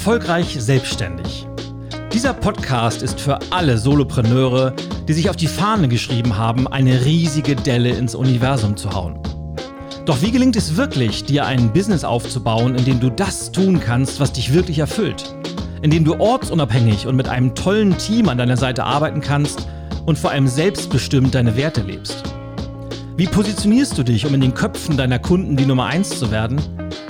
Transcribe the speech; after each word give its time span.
Erfolgreich 0.00 0.56
selbstständig. 0.58 1.46
Dieser 2.10 2.32
Podcast 2.32 3.02
ist 3.02 3.20
für 3.20 3.38
alle 3.50 3.76
Solopreneure, 3.76 4.72
die 5.06 5.12
sich 5.12 5.28
auf 5.28 5.36
die 5.36 5.46
Fahne 5.46 5.88
geschrieben 5.88 6.38
haben, 6.38 6.66
eine 6.66 7.04
riesige 7.04 7.54
Delle 7.54 7.90
ins 7.90 8.14
Universum 8.14 8.78
zu 8.78 8.92
hauen. 8.92 9.18
Doch 10.06 10.22
wie 10.22 10.30
gelingt 10.30 10.56
es 10.56 10.78
wirklich, 10.78 11.26
dir 11.26 11.44
ein 11.44 11.70
Business 11.74 12.02
aufzubauen, 12.02 12.76
in 12.76 12.86
dem 12.86 12.98
du 12.98 13.10
das 13.10 13.52
tun 13.52 13.78
kannst, 13.78 14.20
was 14.20 14.32
dich 14.32 14.54
wirklich 14.54 14.78
erfüllt? 14.78 15.34
In 15.82 15.90
dem 15.90 16.06
du 16.06 16.18
ortsunabhängig 16.18 17.06
und 17.06 17.16
mit 17.16 17.28
einem 17.28 17.54
tollen 17.54 17.98
Team 17.98 18.30
an 18.30 18.38
deiner 18.38 18.56
Seite 18.56 18.84
arbeiten 18.84 19.20
kannst 19.20 19.68
und 20.06 20.18
vor 20.18 20.30
allem 20.30 20.48
selbstbestimmt 20.48 21.34
deine 21.34 21.58
Werte 21.58 21.82
lebst? 21.82 22.22
Wie 23.18 23.26
positionierst 23.26 23.98
du 23.98 24.02
dich, 24.02 24.24
um 24.24 24.32
in 24.32 24.40
den 24.40 24.54
Köpfen 24.54 24.96
deiner 24.96 25.18
Kunden 25.18 25.58
die 25.58 25.66
Nummer 25.66 25.84
1 25.84 26.18
zu 26.18 26.30
werden? 26.30 26.58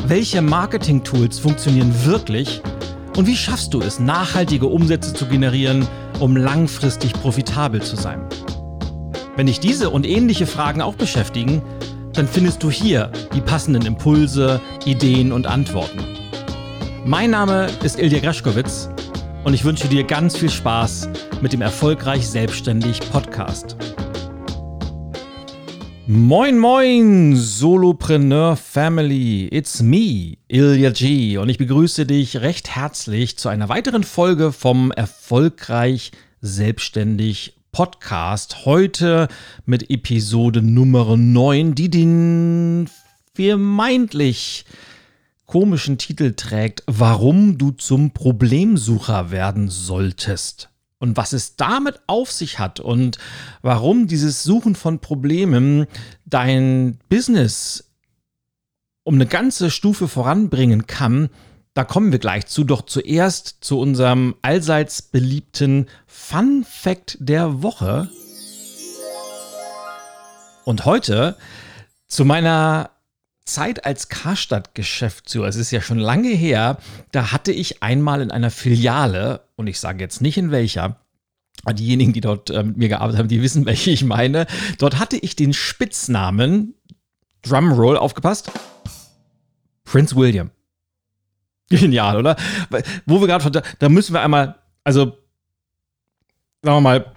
Welche 0.08 0.42
Marketing-Tools 0.42 1.38
funktionieren 1.38 1.94
wirklich? 2.04 2.60
Und 3.20 3.26
wie 3.26 3.36
schaffst 3.36 3.74
du 3.74 3.82
es, 3.82 4.00
nachhaltige 4.00 4.64
Umsätze 4.64 5.12
zu 5.12 5.26
generieren, 5.26 5.86
um 6.20 6.38
langfristig 6.38 7.12
profitabel 7.12 7.82
zu 7.82 7.94
sein? 7.94 8.22
Wenn 9.36 9.46
dich 9.46 9.60
diese 9.60 9.90
und 9.90 10.06
ähnliche 10.06 10.46
Fragen 10.46 10.80
auch 10.80 10.94
beschäftigen, 10.94 11.60
dann 12.14 12.26
findest 12.26 12.62
du 12.62 12.70
hier 12.70 13.12
die 13.34 13.42
passenden 13.42 13.84
Impulse, 13.84 14.58
Ideen 14.86 15.32
und 15.32 15.46
Antworten. 15.46 15.98
Mein 17.04 17.32
Name 17.32 17.66
ist 17.84 18.00
Ilja 18.00 18.20
Greschkowitz 18.20 18.88
und 19.44 19.52
ich 19.52 19.64
wünsche 19.64 19.88
dir 19.88 20.04
ganz 20.04 20.34
viel 20.34 20.48
Spaß 20.48 21.10
mit 21.42 21.52
dem 21.52 21.60
Erfolgreich 21.60 22.26
Selbstständig 22.26 23.00
Podcast. 23.12 23.76
Moin, 26.12 26.58
moin, 26.58 27.36
Solopreneur 27.36 28.56
Family. 28.56 29.46
It's 29.52 29.80
me, 29.80 30.38
Ilya 30.48 30.90
G. 30.90 31.38
Und 31.38 31.48
ich 31.50 31.56
begrüße 31.56 32.04
dich 32.04 32.38
recht 32.38 32.74
herzlich 32.74 33.38
zu 33.38 33.48
einer 33.48 33.68
weiteren 33.68 34.02
Folge 34.02 34.50
vom 34.50 34.90
Erfolgreich 34.90 36.10
Selbstständig 36.40 37.54
Podcast. 37.70 38.64
Heute 38.64 39.28
mit 39.66 39.88
Episode 39.88 40.62
Nummer 40.62 41.16
9, 41.16 41.76
die 41.76 41.90
den 41.90 42.90
vermeintlich 43.32 44.64
komischen 45.46 45.96
Titel 45.96 46.34
trägt, 46.34 46.82
warum 46.88 47.56
du 47.56 47.70
zum 47.70 48.10
Problemsucher 48.10 49.30
werden 49.30 49.68
solltest 49.68 50.69
und 51.00 51.16
was 51.16 51.32
es 51.32 51.56
damit 51.56 52.00
auf 52.06 52.30
sich 52.30 52.60
hat 52.60 52.78
und 52.78 53.18
warum 53.62 54.06
dieses 54.06 54.44
Suchen 54.44 54.76
von 54.76 55.00
Problemen 55.00 55.86
dein 56.24 56.98
Business 57.08 57.90
um 59.02 59.14
eine 59.14 59.26
ganze 59.26 59.70
Stufe 59.70 60.06
voranbringen 60.06 60.86
kann, 60.86 61.30
da 61.74 61.84
kommen 61.84 62.12
wir 62.12 62.18
gleich 62.18 62.46
zu. 62.46 62.64
Doch 62.64 62.82
zuerst 62.82 63.56
zu 63.60 63.80
unserem 63.80 64.36
allseits 64.42 65.02
beliebten 65.02 65.88
Fun 66.06 66.64
Fact 66.68 67.16
der 67.18 67.62
Woche. 67.62 68.10
Und 70.64 70.84
heute 70.84 71.36
zu 72.06 72.24
meiner 72.24 72.90
Zeit 73.52 73.84
als 73.84 74.08
Karstadt-Geschäftsführer, 74.08 75.48
es 75.48 75.56
ist 75.56 75.70
ja 75.70 75.80
schon 75.80 75.98
lange 75.98 76.30
her, 76.30 76.78
da 77.12 77.32
hatte 77.32 77.52
ich 77.52 77.82
einmal 77.82 78.20
in 78.20 78.30
einer 78.30 78.50
Filiale, 78.50 79.42
und 79.56 79.66
ich 79.66 79.80
sage 79.80 80.00
jetzt 80.00 80.20
nicht 80.20 80.38
in 80.38 80.50
welcher, 80.50 81.00
diejenigen, 81.72 82.12
die 82.12 82.20
dort 82.20 82.50
äh, 82.50 82.62
mit 82.62 82.76
mir 82.76 82.88
gearbeitet 82.88 83.18
haben, 83.18 83.28
die 83.28 83.42
wissen, 83.42 83.66
welche 83.66 83.90
ich 83.90 84.04
meine, 84.04 84.46
dort 84.78 84.98
hatte 84.98 85.16
ich 85.16 85.36
den 85.36 85.52
Spitznamen, 85.52 86.74
Drumroll, 87.42 87.96
aufgepasst, 87.96 88.50
Prince 89.84 90.14
William. 90.14 90.50
Genial, 91.68 92.16
oder? 92.16 92.36
Wo 93.06 93.20
wir 93.20 93.28
gerade, 93.28 93.50
da, 93.50 93.62
da 93.78 93.88
müssen 93.88 94.12
wir 94.12 94.20
einmal, 94.20 94.56
also, 94.84 95.16
sagen 96.62 96.76
wir 96.76 96.80
mal, 96.80 97.12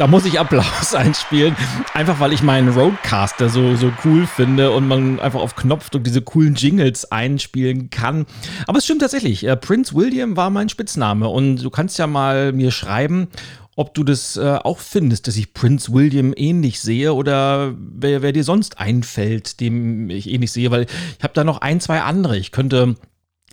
da 0.00 0.06
muss 0.06 0.24
ich 0.24 0.40
Applaus 0.40 0.94
einspielen. 0.94 1.54
Einfach 1.92 2.20
weil 2.20 2.32
ich 2.32 2.42
meinen 2.42 2.70
Roadcaster 2.70 3.50
so, 3.50 3.76
so 3.76 3.92
cool 4.02 4.26
finde 4.26 4.70
und 4.70 4.88
man 4.88 5.20
einfach 5.20 5.40
auf 5.40 5.56
Knopfdruck 5.56 6.02
diese 6.04 6.22
coolen 6.22 6.54
Jingles 6.54 7.12
einspielen 7.12 7.90
kann. 7.90 8.24
Aber 8.66 8.78
es 8.78 8.84
stimmt 8.84 9.02
tatsächlich. 9.02 9.46
Äh, 9.46 9.58
Prince 9.58 9.94
William 9.94 10.38
war 10.38 10.48
mein 10.48 10.70
Spitzname 10.70 11.28
und 11.28 11.62
du 11.62 11.68
kannst 11.68 11.98
ja 11.98 12.06
mal 12.06 12.52
mir 12.52 12.70
schreiben, 12.70 13.28
ob 13.76 13.92
du 13.92 14.02
das 14.02 14.38
äh, 14.38 14.58
auch 14.64 14.78
findest, 14.78 15.26
dass 15.26 15.36
ich 15.36 15.52
Prince 15.52 15.92
William 15.92 16.32
ähnlich 16.34 16.80
sehe 16.80 17.12
oder 17.12 17.74
wer, 17.76 18.22
wer 18.22 18.32
dir 18.32 18.44
sonst 18.44 18.78
einfällt, 18.78 19.60
dem 19.60 20.08
ich 20.08 20.30
ähnlich 20.30 20.50
sehe, 20.50 20.70
weil 20.70 20.86
ich 21.18 21.22
habe 21.22 21.34
da 21.34 21.44
noch 21.44 21.60
ein, 21.60 21.78
zwei 21.78 22.00
andere. 22.00 22.38
Ich 22.38 22.52
könnte 22.52 22.96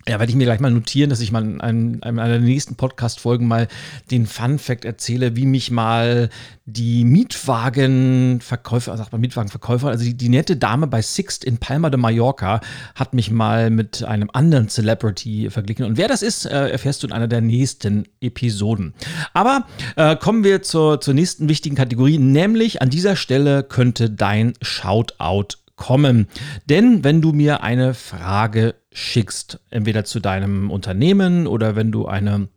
ja, 0.07 0.19
werde 0.19 0.29
ich 0.29 0.35
mir 0.35 0.45
gleich 0.45 0.59
mal 0.59 0.71
notieren, 0.71 1.09
dass 1.09 1.19
ich 1.19 1.31
mal 1.31 1.43
in 1.43 1.59
einem, 1.61 1.99
einer 2.01 2.27
der 2.27 2.39
nächsten 2.39 2.75
Podcast-Folgen 2.75 3.47
mal 3.47 3.67
den 4.09 4.25
Fun-Fact 4.25 4.85
erzähle, 4.85 5.35
wie 5.35 5.45
mich 5.45 5.69
mal 5.69 6.29
die 6.65 7.03
Mietwagenverkäufer, 7.03 8.95
sagt 8.97 9.11
man 9.11 9.21
Mietwagenverkäufer, 9.21 9.87
also 9.87 10.03
die, 10.03 10.15
die, 10.15 10.29
nette 10.29 10.55
Dame 10.57 10.87
bei 10.87 11.01
Sixt 11.01 11.43
in 11.43 11.57
Palma 11.57 11.89
de 11.89 11.99
Mallorca 11.99 12.61
hat 12.95 13.13
mich 13.13 13.31
mal 13.31 13.69
mit 13.69 14.03
einem 14.03 14.29
anderen 14.33 14.69
Celebrity 14.69 15.49
verglichen. 15.49 15.85
Und 15.85 15.97
wer 15.97 16.07
das 16.07 16.21
ist, 16.21 16.45
äh, 16.45 16.69
erfährst 16.69 17.03
du 17.03 17.07
in 17.07 17.13
einer 17.13 17.27
der 17.27 17.41
nächsten 17.41 18.05
Episoden. 18.21 18.93
Aber 19.33 19.65
äh, 19.95 20.15
kommen 20.15 20.43
wir 20.43 20.61
zur, 20.61 21.01
zur 21.01 21.13
nächsten 21.13 21.49
wichtigen 21.49 21.75
Kategorie, 21.75 22.17
nämlich 22.17 22.81
an 22.81 22.89
dieser 22.89 23.15
Stelle 23.15 23.63
könnte 23.63 24.09
dein 24.09 24.53
Shoutout 24.61 25.57
kommen. 25.77 26.27
Denn 26.69 27.05
wenn 27.05 27.21
du 27.21 27.31
mir 27.31 27.63
eine 27.63 27.93
Frage 27.93 28.75
schickst, 28.97 29.59
entweder 29.69 30.05
zu 30.05 30.19
deinem 30.19 30.71
Unternehmen 30.71 31.47
oder 31.47 31.75
wenn 31.75 31.91
du 31.91 32.07
eine 32.07 32.49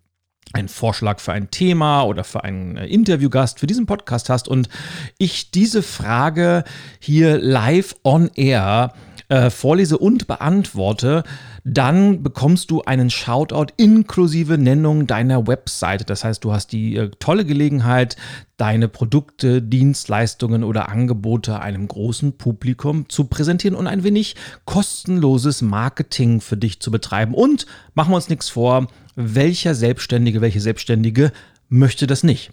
einen 0.53 0.69
Vorschlag 0.69 1.21
für 1.21 1.33
ein 1.33 1.51
Thema 1.53 2.03
oder 2.03 2.25
für 2.25 2.43
einen 2.43 2.77
äh, 2.77 2.87
Interviewgast 2.87 3.61
für 3.61 3.69
diesen 3.69 3.87
Podcast 3.87 4.29
hast 4.29 4.49
und 4.49 4.69
ich 5.17 5.53
diese 5.53 5.83
Frage 5.83 6.65
hier 6.99 7.39
live 7.39 7.95
on 8.03 8.31
air 8.35 8.93
äh, 9.31 9.49
vorlese 9.49 9.97
und 9.97 10.27
beantworte, 10.27 11.23
dann 11.65 12.23
bekommst 12.23 12.71
du 12.71 12.83
einen 12.83 13.11
Shoutout 13.11 13.73
inklusive 13.77 14.59
Nennung 14.59 15.07
deiner 15.07 15.47
Webseite. 15.47 16.05
Das 16.05 16.25
heißt, 16.25 16.43
du 16.45 16.53
hast 16.53 16.73
die 16.73 16.97
äh, 16.97 17.11
tolle 17.21 17.45
Gelegenheit, 17.45 18.17
deine 18.57 18.89
Produkte, 18.89 19.63
Dienstleistungen 19.63 20.65
oder 20.65 20.89
Angebote 20.89 21.61
einem 21.61 21.87
großen 21.87 22.39
Publikum 22.39 23.09
zu 23.09 23.25
präsentieren 23.25 23.77
und 23.77 23.87
ein 23.87 24.05
wenig 24.05 24.35
kostenloses 24.65 25.63
Marketing 25.63 26.41
für 26.41 26.57
dich 26.57 26.81
zu 26.81 26.91
betreiben. 26.91 27.33
Und 27.33 27.67
machen 27.95 28.11
wir 28.11 28.17
uns 28.17 28.29
nichts 28.29 28.49
vor, 28.49 28.89
welcher 29.15 29.75
Selbstständige, 29.75 30.41
welche 30.41 30.61
Selbstständige 30.61 31.33
möchte 31.69 32.07
das 32.07 32.25
nicht? 32.25 32.51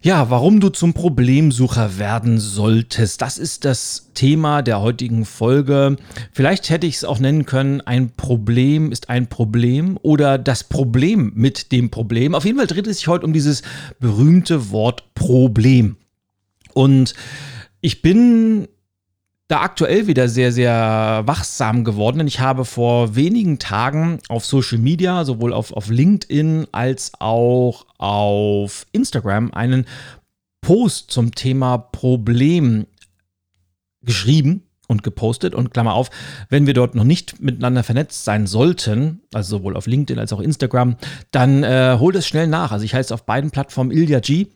ja, 0.00 0.30
warum 0.30 0.60
du 0.60 0.68
zum 0.68 0.94
Problemsucher 0.94 1.98
werden 1.98 2.38
solltest, 2.38 3.20
das 3.20 3.36
ist 3.36 3.64
das 3.64 4.10
Thema 4.14 4.62
der 4.62 4.80
heutigen 4.80 5.24
Folge. 5.24 5.96
Vielleicht 6.32 6.70
hätte 6.70 6.86
ich 6.86 6.96
es 6.96 7.04
auch 7.04 7.18
nennen 7.18 7.46
können, 7.46 7.80
ein 7.80 8.10
Problem 8.16 8.92
ist 8.92 9.08
ein 9.10 9.28
Problem 9.28 9.98
oder 10.02 10.38
das 10.38 10.64
Problem 10.64 11.32
mit 11.34 11.72
dem 11.72 11.90
Problem. 11.90 12.34
Auf 12.34 12.44
jeden 12.44 12.58
Fall 12.58 12.68
dreht 12.68 12.86
es 12.86 12.98
sich 12.98 13.08
heute 13.08 13.26
um 13.26 13.32
dieses 13.32 13.62
berühmte 13.98 14.70
Wort 14.70 15.14
Problem. 15.14 15.96
Und 16.74 17.14
ich 17.80 18.02
bin 18.02 18.68
da 19.48 19.62
aktuell 19.62 20.06
wieder 20.06 20.28
sehr, 20.28 20.52
sehr 20.52 21.22
wachsam 21.24 21.82
geworden, 21.82 22.18
denn 22.18 22.26
ich 22.26 22.40
habe 22.40 22.66
vor 22.66 23.16
wenigen 23.16 23.58
Tagen 23.58 24.20
auf 24.28 24.44
Social 24.44 24.78
Media, 24.78 25.24
sowohl 25.24 25.54
auf, 25.54 25.72
auf 25.72 25.88
LinkedIn 25.88 26.66
als 26.70 27.12
auch 27.18 27.86
auf 27.96 28.86
Instagram, 28.92 29.52
einen 29.52 29.86
Post 30.60 31.10
zum 31.10 31.34
Thema 31.34 31.78
Problem 31.78 32.86
geschrieben 34.02 34.64
und 34.86 35.02
gepostet. 35.02 35.54
Und 35.54 35.72
Klammer 35.72 35.94
auf, 35.94 36.10
wenn 36.50 36.66
wir 36.66 36.74
dort 36.74 36.94
noch 36.94 37.04
nicht 37.04 37.40
miteinander 37.40 37.82
vernetzt 37.82 38.24
sein 38.24 38.46
sollten, 38.46 39.20
also 39.32 39.58
sowohl 39.58 39.76
auf 39.76 39.86
LinkedIn 39.86 40.18
als 40.18 40.32
auch 40.32 40.40
Instagram, 40.40 40.96
dann 41.30 41.62
äh, 41.62 41.96
hol 41.98 42.12
das 42.12 42.26
schnell 42.26 42.48
nach. 42.48 42.72
Also 42.72 42.84
ich 42.84 42.94
heiße 42.94 43.14
auf 43.14 43.24
beiden 43.24 43.50
Plattformen 43.50 43.92
Ilya 43.92 44.20
G. 44.20 44.48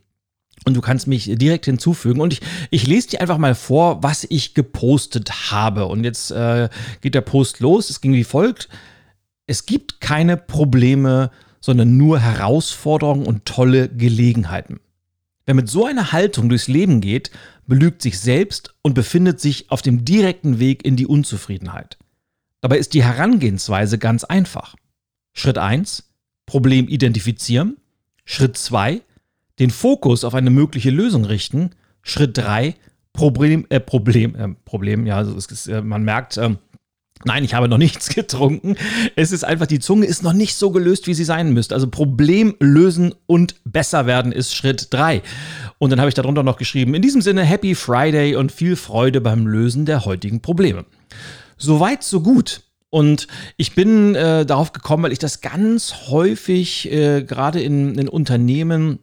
Und 0.65 0.75
du 0.75 0.81
kannst 0.81 1.07
mich 1.07 1.31
direkt 1.35 1.65
hinzufügen. 1.65 2.21
Und 2.21 2.35
ich, 2.35 2.41
ich 2.71 2.87
lese 2.87 3.09
dir 3.09 3.21
einfach 3.21 3.39
mal 3.39 3.55
vor, 3.55 4.03
was 4.03 4.25
ich 4.25 4.55
gepostet 4.55 5.51
habe. 5.51 5.87
Und 5.87 6.05
jetzt 6.05 6.31
äh, 6.31 6.69
geht 7.01 7.15
der 7.15 7.21
Post 7.21 7.61
los. 7.61 7.91
Es 7.91 8.01
ging 8.01 8.13
wie 8.13 8.25
folgt. 8.25 8.69
Es 9.47 9.67
gibt 9.67 10.01
keine 10.01 10.37
Probleme, 10.37 11.31
sondern 11.61 11.97
nur 11.97 12.21
Herausforderungen 12.21 13.27
und 13.27 13.45
tolle 13.45 13.89
Gelegenheiten. 13.89 14.81
Wer 15.47 15.55
mit 15.55 15.69
so 15.69 15.85
einer 15.85 16.13
Haltung 16.13 16.49
durchs 16.49 16.69
Leben 16.69 17.01
geht, 17.01 17.31
belügt 17.67 18.03
sich 18.03 18.21
selbst 18.21 18.75
und 18.83 18.95
befindet 18.95 19.41
sich 19.41 19.71
auf 19.71 19.83
dem 19.83 20.05
direkten 20.05 20.59
Weg 20.59 20.85
in 20.85 20.97
die 20.97 21.07
Unzufriedenheit. 21.07 21.99
Dabei 22.61 22.79
ist 22.79 22.95
die 22.95 23.03
Herangehensweise 23.03 23.99
ganz 23.99 24.23
einfach. 24.23 24.77
Schritt 25.33 25.59
1, 25.59 26.05
Problem 26.47 26.87
identifizieren. 26.87 27.77
Schritt 28.25 28.57
2, 28.57 29.03
den 29.63 29.71
Fokus 29.71 30.25
auf 30.25 30.35
eine 30.35 30.51
mögliche 30.51 30.91
Lösung 30.91 31.25
richten. 31.25 31.71
Schritt 32.03 32.37
3, 32.37 32.75
Problem, 33.13 33.65
äh, 33.69 33.79
Problem, 33.79 34.35
äh, 34.35 34.49
Problem, 34.65 35.07
ja, 35.07 35.17
also 35.17 35.37
ist, 35.37 35.69
äh, 35.69 35.81
man 35.83 36.03
merkt, 36.03 36.37
äh, 36.37 36.51
Nein, 37.25 37.45
ich 37.45 37.55
habe 37.55 37.69
noch 37.69 37.79
nichts 37.87 38.09
getrunken. 38.09 38.75
Es 39.15 39.31
ist 39.31 39.45
einfach, 39.45 39.69
die 39.69 39.79
Zunge 39.79 40.07
ist 40.07 40.25
noch 40.25 40.33
nicht 40.33 40.57
so 40.57 40.73
gelöst, 40.73 41.07
wie 41.07 41.15
sie 41.15 41.23
sein 41.23 41.53
müsste. 41.53 41.73
Also 41.73 41.89
Problem 41.89 42.57
lösen 42.59 43.15
und 43.27 43.55
besser 43.65 44.07
werden 44.07 44.33
ist 44.33 44.57
Schritt 44.57 44.89
3. 44.93 45.23
Und 45.79 45.91
dann 45.91 46.01
habe 46.01 46.09
ich 46.09 46.17
darunter 46.17 46.43
noch 46.43 46.57
geschrieben, 46.57 46.95
in 46.95 47.03
diesem 47.03 47.23
Sinne 47.23 47.45
Happy 47.45 47.77
Friday 47.77 48.35
und 48.35 48.51
viel 48.51 48.75
Freude 48.75 49.21
beim 49.21 49.47
Lösen 49.47 49.87
der 49.87 50.05
heutigen 50.05 50.41
Probleme. 50.41 50.85
Soweit, 51.57 52.03
so 52.03 52.23
gut. 52.23 52.63
Und 52.91 53.29
ich 53.57 53.77
bin 53.77 54.17
äh, 54.17 54.45
darauf 54.45 54.73
gekommen, 54.73 55.05
weil 55.05 55.13
ich 55.13 55.21
das 55.21 55.41
ganz 55.41 56.09
häufig 56.09 56.91
äh, 56.91 57.23
gerade 57.23 57.63
in, 57.63 57.95
in 57.95 58.09
Unternehmen 58.09 58.99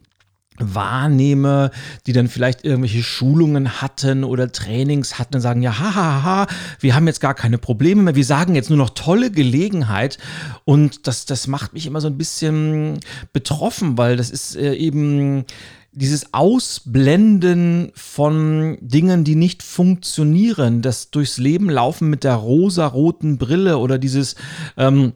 wahrnehme, 0.60 1.70
die 2.06 2.12
dann 2.12 2.28
vielleicht 2.28 2.64
irgendwelche 2.64 3.02
Schulungen 3.02 3.80
hatten 3.80 4.24
oder 4.24 4.52
Trainings 4.52 5.18
hatten 5.18 5.36
und 5.36 5.40
sagen, 5.40 5.62
ja, 5.62 5.78
hahaha, 5.78 6.22
ha, 6.22 6.46
wir 6.80 6.94
haben 6.94 7.06
jetzt 7.06 7.20
gar 7.20 7.34
keine 7.34 7.58
Probleme 7.58 8.02
mehr, 8.02 8.14
wir 8.14 8.24
sagen 8.24 8.54
jetzt 8.54 8.70
nur 8.70 8.78
noch 8.78 8.90
tolle 8.90 9.30
Gelegenheit. 9.30 10.18
Und 10.64 11.06
das, 11.06 11.26
das 11.26 11.46
macht 11.46 11.72
mich 11.72 11.86
immer 11.86 12.00
so 12.00 12.08
ein 12.08 12.18
bisschen 12.18 13.00
betroffen, 13.32 13.98
weil 13.98 14.16
das 14.16 14.30
ist 14.30 14.56
äh, 14.56 14.74
eben 14.74 15.44
dieses 15.92 16.32
Ausblenden 16.32 17.90
von 17.94 18.78
Dingen, 18.80 19.24
die 19.24 19.34
nicht 19.34 19.62
funktionieren, 19.62 20.82
das 20.82 21.10
durchs 21.10 21.38
Leben 21.38 21.68
laufen 21.68 22.08
mit 22.08 22.22
der 22.22 22.34
rosa-roten 22.34 23.38
Brille 23.38 23.78
oder 23.78 23.98
dieses 23.98 24.36
ähm, 24.76 25.14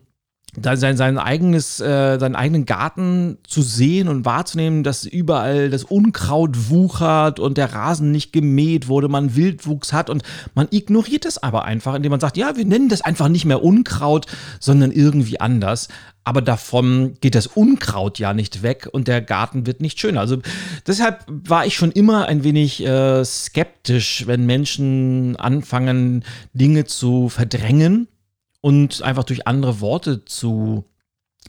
sein, 0.62 0.96
sein 0.96 1.18
eigenes, 1.18 1.80
äh, 1.80 2.18
seinen 2.18 2.36
eigenen 2.36 2.64
Garten 2.64 3.38
zu 3.46 3.62
sehen 3.62 4.08
und 4.08 4.24
wahrzunehmen, 4.24 4.82
dass 4.84 5.04
überall 5.04 5.70
das 5.70 5.84
Unkraut 5.84 6.70
wuchert 6.70 7.40
und 7.40 7.58
der 7.58 7.72
Rasen 7.72 8.12
nicht 8.12 8.32
gemäht 8.32 8.88
wurde, 8.88 9.08
man 9.08 9.34
Wildwuchs 9.34 9.92
hat 9.92 10.10
und 10.10 10.22
man 10.54 10.68
ignoriert 10.70 11.24
das 11.24 11.42
aber 11.42 11.64
einfach, 11.64 11.94
indem 11.94 12.10
man 12.10 12.20
sagt, 12.20 12.36
ja, 12.36 12.56
wir 12.56 12.64
nennen 12.64 12.88
das 12.88 13.02
einfach 13.02 13.28
nicht 13.28 13.44
mehr 13.44 13.62
Unkraut, 13.62 14.26
sondern 14.60 14.92
irgendwie 14.92 15.40
anders. 15.40 15.88
Aber 16.26 16.40
davon 16.40 17.14
geht 17.20 17.34
das 17.34 17.46
Unkraut 17.46 18.18
ja 18.18 18.32
nicht 18.32 18.62
weg 18.62 18.88
und 18.90 19.08
der 19.08 19.20
Garten 19.20 19.66
wird 19.66 19.82
nicht 19.82 20.00
schöner. 20.00 20.20
Also 20.20 20.38
deshalb 20.86 21.24
war 21.28 21.66
ich 21.66 21.74
schon 21.74 21.92
immer 21.92 22.26
ein 22.26 22.44
wenig 22.44 22.82
äh, 22.84 23.22
skeptisch, 23.24 24.26
wenn 24.26 24.46
Menschen 24.46 25.36
anfangen, 25.36 26.24
Dinge 26.54 26.86
zu 26.86 27.28
verdrängen 27.28 28.08
und 28.64 29.02
einfach 29.02 29.25
durch 29.25 29.46
andere 29.46 29.82
Worte 29.82 30.25
zu 30.25 30.87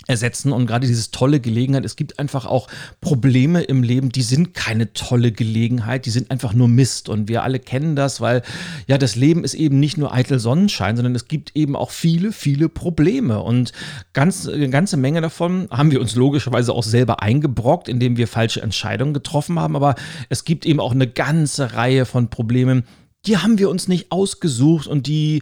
ersetzen. 0.06 0.52
Und 0.52 0.66
gerade 0.66 0.86
dieses 0.86 1.12
tolle 1.12 1.40
Gelegenheit. 1.40 1.86
Es 1.86 1.96
gibt 1.96 2.20
einfach 2.20 2.46
auch 2.46 2.68
Probleme 3.00 3.62
im 3.62 3.84
Leben, 3.84 4.12
die 4.12 4.22
sind 4.22 4.54
keine 4.54 4.92
tolle 4.92 5.32
Gelegenheit, 5.32 6.06
die 6.06 6.10
sind 6.10 6.30
einfach 6.30 6.52
nur 6.52 6.68
Mist. 6.68 7.08
Und 7.08 7.30
wir 7.30 7.44
alle 7.44 7.60
kennen 7.60 7.96
das, 7.96 8.20
weil 8.20 8.42
ja 8.88 8.98
das 8.98 9.16
Leben 9.16 9.46
ist 9.46 9.54
eben 9.54 9.80
nicht 9.80 9.98
nur 9.98 10.14
eitel 10.14 10.40
Sonnenschein, 10.40 10.98
sondern 10.98 11.16
es 11.16 11.30
gibt 11.30 11.56
eben 11.56 11.78
auch 11.78 11.92
viele, 11.92 12.34
viele 12.34 12.68
Probleme. 12.68 13.42
Und 13.42 13.72
ganz, 14.12 14.46
eine 14.46 14.70
ganze 14.70 14.98
Menge 14.98 15.22
davon 15.22 15.70
haben 15.72 15.92
wir 15.92 16.02
uns 16.02 16.16
logischerweise 16.16 16.74
auch 16.74 16.84
selber 16.84 17.22
eingebrockt, 17.22 17.88
indem 17.88 18.18
wir 18.18 18.28
falsche 18.28 18.62
Entscheidungen 18.62 19.14
getroffen 19.14 19.58
haben, 19.58 19.78
aber 19.78 19.96
es 20.28 20.44
gibt 20.44 20.66
eben 20.66 20.82
auch 20.82 20.92
eine 20.92 21.08
ganze 21.08 21.76
Reihe 21.76 22.06
von 22.06 22.30
Problemen, 22.30 22.84
die 23.28 23.38
haben 23.38 23.58
wir 23.58 23.70
uns 23.70 23.88
nicht 23.88 24.12
ausgesucht 24.12 24.88
und 24.88 25.08
die, 25.08 25.42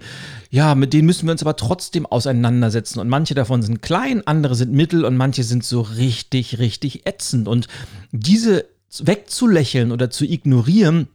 ja, 0.49 0.75
mit 0.75 0.93
denen 0.93 1.05
müssen 1.05 1.27
wir 1.27 1.31
uns 1.31 1.41
aber 1.41 1.55
trotzdem 1.55 2.05
auseinandersetzen. 2.05 2.99
Und 2.99 3.09
manche 3.09 3.35
davon 3.35 3.61
sind 3.61 3.81
klein, 3.81 4.25
andere 4.25 4.55
sind 4.55 4.71
mittel 4.71 5.05
und 5.05 5.17
manche 5.17 5.43
sind 5.43 5.63
so 5.63 5.81
richtig, 5.81 6.59
richtig 6.59 7.05
ätzend. 7.05 7.47
Und 7.47 7.67
diese 8.11 8.65
wegzulächeln 8.99 9.91
oder 9.91 10.09
zu 10.09 10.25
ignorieren, 10.25 11.07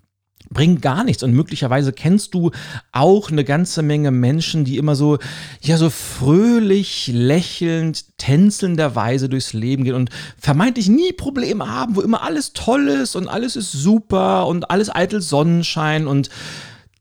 bringt 0.50 0.82
gar 0.82 1.04
nichts. 1.04 1.22
Und 1.22 1.32
möglicherweise 1.32 1.92
kennst 1.92 2.34
du 2.34 2.50
auch 2.92 3.30
eine 3.30 3.44
ganze 3.44 3.82
Menge 3.82 4.10
Menschen, 4.10 4.64
die 4.64 4.76
immer 4.76 4.94
so, 4.94 5.18
ja, 5.60 5.76
so 5.76 5.90
fröhlich, 5.90 7.10
lächelnd, 7.12 8.18
tänzelnderweise 8.18 9.28
durchs 9.28 9.52
Leben 9.52 9.84
gehen 9.84 9.94
und 9.94 10.10
vermeintlich 10.38 10.88
nie 10.88 11.12
Probleme 11.12 11.68
haben, 11.68 11.96
wo 11.96 12.00
immer 12.00 12.22
alles 12.22 12.52
toll 12.52 12.88
ist 12.88 13.16
und 13.16 13.28
alles 13.28 13.56
ist 13.56 13.72
super 13.72 14.46
und 14.46 14.70
alles 14.70 14.94
eitel 14.94 15.20
Sonnenschein 15.20 16.06
und 16.06 16.30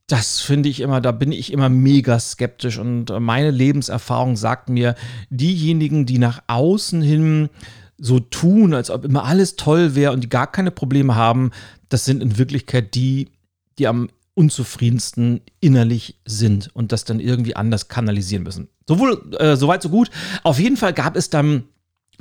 das 0.10 0.40
finde 0.40 0.70
ich 0.70 0.80
immer, 0.80 1.02
da 1.02 1.12
bin 1.12 1.34
ich 1.34 1.52
immer 1.52 1.68
mega 1.68 2.18
skeptisch 2.18 2.78
und 2.78 3.12
meine 3.20 3.52
Lebenserfahrung 3.52 4.38
sagt 4.38 4.70
mir, 4.70 4.96
diejenigen, 5.30 6.06
die 6.06 6.18
nach 6.18 6.44
außen 6.48 7.02
hin 7.02 7.50
so 7.98 8.20
tun, 8.20 8.74
als 8.74 8.90
ob 8.90 9.04
immer 9.04 9.26
alles 9.26 9.56
toll 9.56 9.96
wäre 9.96 10.14
und 10.14 10.24
die 10.24 10.30
gar 10.30 10.50
keine 10.50 10.72
Probleme 10.72 11.16
haben, 11.16 11.52
das 11.90 12.06
sind 12.06 12.22
in 12.22 12.38
Wirklichkeit 12.38 12.96
die, 12.96 13.30
die 13.78 13.88
am 13.88 14.10
unzufriedensten 14.34 15.42
innerlich 15.60 16.20
sind 16.26 16.70
und 16.76 16.92
das 16.92 17.06
dann 17.06 17.20
irgendwie 17.20 17.56
anders 17.56 17.88
kanalisieren 17.88 18.44
müssen. 18.44 18.70
Sowohl, 18.88 19.36
äh, 19.40 19.56
soweit, 19.56 19.82
so 19.82 19.90
gut. 19.90 20.12
Auf 20.44 20.60
jeden 20.60 20.78
Fall 20.78 20.94
gab 20.94 21.16
es 21.16 21.30
dann 21.30 21.64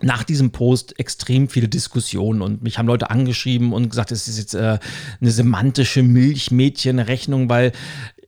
nach 0.01 0.25
diesem 0.25 0.51
Post 0.51 0.99
extrem 0.99 1.49
viele 1.49 1.69
Diskussionen 1.69 2.43
und 2.43 2.63
mich 2.63 2.79
haben 2.79 2.87
Leute 2.87 3.11
angeschrieben 3.11 3.73
und 3.73 3.91
gesagt, 3.91 4.13
es 4.13 4.29
ist 4.29 4.39
jetzt 4.39 4.55
äh, 4.55 4.79
eine 5.21 5.31
semantische 5.31 6.03
Milchmädchenrechnung, 6.03 7.49
weil 7.49 7.73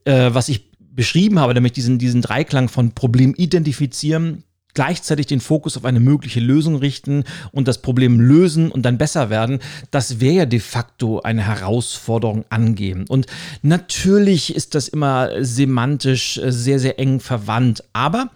äh, 0.05 0.29
was 0.33 0.49
ich 0.49 0.69
beschrieben 0.79 1.39
habe, 1.39 1.53
nämlich 1.53 1.73
diesen, 1.73 1.99
diesen 1.99 2.21
Dreiklang 2.21 2.69
von 2.69 2.91
Problem 2.91 3.33
identifizieren, 3.35 4.43
gleichzeitig 4.73 5.27
den 5.27 5.39
Fokus 5.39 5.77
auf 5.77 5.85
eine 5.85 5.99
mögliche 5.99 6.39
Lösung 6.39 6.75
richten 6.75 7.23
und 7.51 7.67
das 7.67 7.81
Problem 7.81 8.19
lösen 8.19 8.71
und 8.71 8.83
dann 8.83 8.97
besser 8.97 9.29
werden, 9.29 9.59
das 9.91 10.19
wäre 10.19 10.35
ja 10.35 10.45
de 10.45 10.59
facto 10.59 11.21
eine 11.21 11.45
Herausforderung 11.45 12.45
angehen. 12.49 13.05
Und 13.07 13.25
natürlich 13.61 14.55
ist 14.55 14.75
das 14.75 14.87
immer 14.87 15.43
semantisch 15.43 16.37
äh, 16.37 16.51
sehr, 16.51 16.79
sehr 16.79 16.99
eng 16.99 17.19
verwandt. 17.19 17.83
Aber 17.93 18.29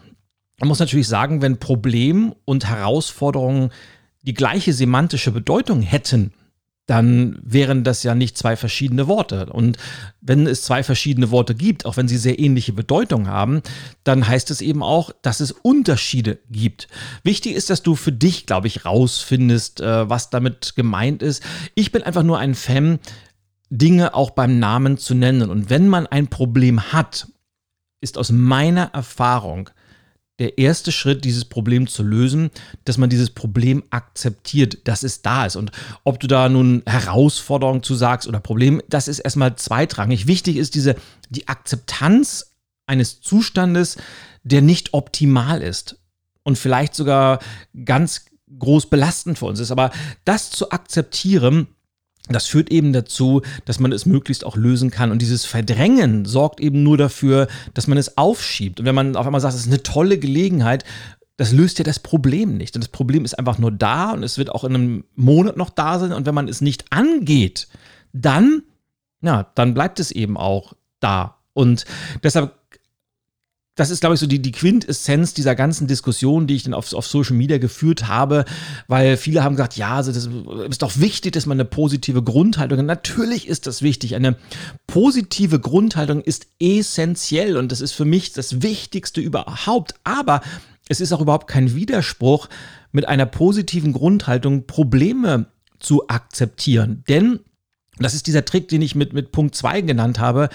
man 0.60 0.68
muss 0.68 0.80
natürlich 0.80 1.08
sagen, 1.08 1.42
wenn 1.42 1.60
Problem 1.60 2.34
und 2.46 2.66
Herausforderungen 2.66 3.72
die 4.22 4.34
gleiche 4.34 4.74
semantische 4.74 5.32
Bedeutung 5.32 5.82
hätten, 5.82 6.34
dann 6.86 7.40
wären 7.42 7.86
das 7.86 8.04
ja 8.04 8.14
nicht 8.14 8.38
zwei 8.38 8.58
verschiedene 8.58 9.08
Worte. 9.08 9.46
Und 9.46 9.78
wenn 10.20 10.46
es 10.48 10.64
zwei 10.64 10.84
verschiedene 10.84 11.32
Worte 11.32 11.56
gibt, 11.56 11.86
auch 11.86 11.96
wenn 11.96 12.10
sie 12.10 12.18
sehr 12.18 12.40
ähnliche 12.40 12.74
Bedeutung 12.74 13.28
haben, 13.28 13.62
dann 14.04 14.28
heißt 14.28 14.52
es 14.52 14.60
eben 14.60 14.84
auch, 14.84 15.12
dass 15.22 15.40
es 15.40 15.52
Unterschiede 15.52 16.40
gibt. 16.50 16.90
Wichtig 17.24 17.56
ist, 17.56 17.70
dass 17.70 17.84
du 17.84 17.96
für 17.96 18.12
dich, 18.12 18.46
glaube 18.46 18.68
ich, 18.68 18.86
rausfindest, 18.86 19.80
äh, 19.80 20.10
was 20.10 20.30
damit 20.30 20.76
gemeint 20.76 21.24
ist. 21.24 21.42
Ich 21.74 21.94
bin 21.94 22.04
einfach 22.04 22.24
nur 22.24 22.40
ein 22.40 22.56
Fan, 22.56 23.00
Dinge 23.70 24.14
auch 24.14 24.32
beim 24.32 24.60
Namen 24.60 24.98
zu 24.98 25.16
nennen. 25.16 25.50
Und 25.50 25.70
wenn 25.70 25.88
man 25.88 26.06
ein 26.06 26.28
Problem 26.28 26.92
hat, 26.92 27.28
ist 28.02 28.18
aus 28.18 28.30
meiner 28.32 28.94
Erfahrung 28.94 29.70
der 30.40 30.58
erste 30.58 30.92
Schritt, 30.92 31.26
dieses 31.26 31.46
Problem 31.46 31.88
zu 31.88 32.02
lösen, 32.04 32.50
dass 32.86 32.98
man 32.98 33.10
dieses 33.10 33.30
Problem 33.30 33.84
akzeptiert, 33.92 34.88
dass 34.88 35.04
es 35.04 35.22
da 35.22 35.46
ist. 35.46 35.56
Und 35.56 35.72
ob 36.04 36.20
du 36.20 36.28
da 36.28 36.50
nun 36.50 36.82
Herausforderungen 36.86 37.84
zu 37.84 37.94
sagst 37.96 38.28
oder 38.28 38.40
Problem, 38.40 38.82
das 38.90 39.08
ist 39.08 39.20
erstmal 39.20 39.56
zweitrangig. 39.56 40.26
Wichtig 40.26 40.58
ist 40.58 40.76
diese, 40.76 40.96
die 41.30 41.48
Akzeptanz 41.48 42.56
eines 42.88 43.22
Zustandes, 43.22 43.98
der 44.44 44.62
nicht 44.62 44.94
optimal 44.94 45.62
ist 45.62 45.98
und 46.44 46.58
vielleicht 46.58 46.96
sogar 46.96 47.40
ganz 47.86 48.26
groß 48.58 48.90
belastend 48.90 49.38
für 49.38 49.46
uns 49.46 49.60
ist. 49.60 49.72
Aber 49.72 49.92
das 50.26 50.50
zu 50.50 50.72
akzeptieren, 50.72 51.68
das 52.30 52.48
führt 52.48 52.72
eben 52.72 52.94
dazu, 52.94 53.42
dass 53.66 53.80
man 53.80 53.92
es 53.92 54.06
möglichst 54.06 54.46
auch 54.46 54.56
lösen 54.56 54.92
kann. 54.92 55.12
Und 55.12 55.22
dieses 55.22 55.46
Verdrängen 55.46 56.24
sorgt 56.24 56.62
eben 56.62 56.82
nur 56.82 56.98
dafür, 56.98 57.48
dass 57.74 57.88
man 57.88 57.98
es 57.98 58.18
aufschiebt. 58.18 58.80
Und 58.80 58.86
wenn 58.86 58.96
man 58.96 59.16
auf 59.18 59.26
einmal 59.26 59.42
sagt, 59.42 59.56
es 59.56 59.62
ist 59.62 59.68
eine 59.68 59.84
tolle 59.84 60.18
Gelegenheit, 60.18 60.86
das 61.36 61.52
löst 61.52 61.80
ja 61.80 61.84
das 61.84 62.00
Problem 62.00 62.58
nicht. 62.58 62.76
Und 62.76 62.84
das 62.84 62.90
Problem 62.90 63.26
ist 63.26 63.38
einfach 63.38 63.58
nur 63.58 63.72
da 63.72 64.12
und 64.12 64.24
es 64.24 64.38
wird 64.38 64.50
auch 64.50 64.64
in 64.64 64.76
einem 64.76 65.04
Monat 65.16 65.58
noch 65.58 65.70
da 65.70 66.00
sein. 66.00 66.14
Und 66.14 66.26
wenn 66.26 66.36
man 66.36 66.48
es 66.48 66.62
nicht 66.62 66.86
angeht, 66.92 67.68
dann, 68.14 68.64
ja, 69.22 69.52
dann 69.56 69.74
bleibt 69.74 70.00
es 70.00 70.12
eben 70.12 70.38
auch 70.38 70.74
da. 71.02 71.40
Und 71.54 71.86
deshalb 72.24 72.54
das 73.76 73.90
ist, 73.90 74.02
glaube 74.02 74.14
ich, 74.14 74.20
so 74.20 74.28
die, 74.28 74.42
die 74.42 74.52
Quintessenz 74.52 75.34
dieser 75.34 75.56
ganzen 75.56 75.88
Diskussion, 75.88 76.46
die 76.46 76.56
ich 76.56 76.64
dann 76.64 76.76
auf, 76.76 76.94
auf 76.94 77.08
Social 77.08 77.36
Media 77.36 77.58
geführt 77.58 78.08
habe, 78.08 78.46
weil 78.88 79.18
viele 79.18 79.44
haben 79.44 79.56
gesagt, 79.56 79.78
ja, 79.78 79.96
also 79.96 80.12
das 80.12 80.30
ist 80.70 80.82
doch 80.84 81.00
wichtig, 81.00 81.34
dass 81.34 81.48
man 81.48 81.56
eine 81.56 81.66
positive 81.66 82.22
Grundhaltung 82.22 82.78
hat. 82.78 82.86
Natürlich 82.86 83.48
ist 83.48 83.66
das 83.66 83.82
wichtig. 83.82 84.16
Eine 84.16 84.38
positive 84.86 85.60
Grundhaltung 85.60 86.22
ist 86.22 86.48
essentiell 86.60 87.58
und 87.58 87.72
das 87.72 87.82
ist 87.82 87.94
für 87.94 88.06
mich 88.06 88.32
das 88.34 88.62
Wichtigste 88.62 89.22
überhaupt. 89.22 89.96
Aber 90.04 90.42
es 90.88 91.02
ist 91.02 91.12
auch 91.12 91.22
überhaupt 91.22 91.48
kein 91.48 91.74
Widerspruch, 91.74 92.50
mit 92.92 93.08
einer 93.08 93.26
positiven 93.26 93.92
Grundhaltung 93.92 94.68
Probleme 94.68 95.48
zu 95.80 96.08
akzeptieren. 96.10 97.04
Denn, 97.08 97.40
das 97.98 98.14
ist 98.14 98.28
dieser 98.28 98.46
Trick, 98.46 98.68
den 98.68 98.84
ich 98.84 98.94
mit, 98.94 99.14
mit 99.14 99.32
Punkt 99.32 99.56
2 99.56 99.82
genannt 99.82 100.20
habe, 100.20 100.50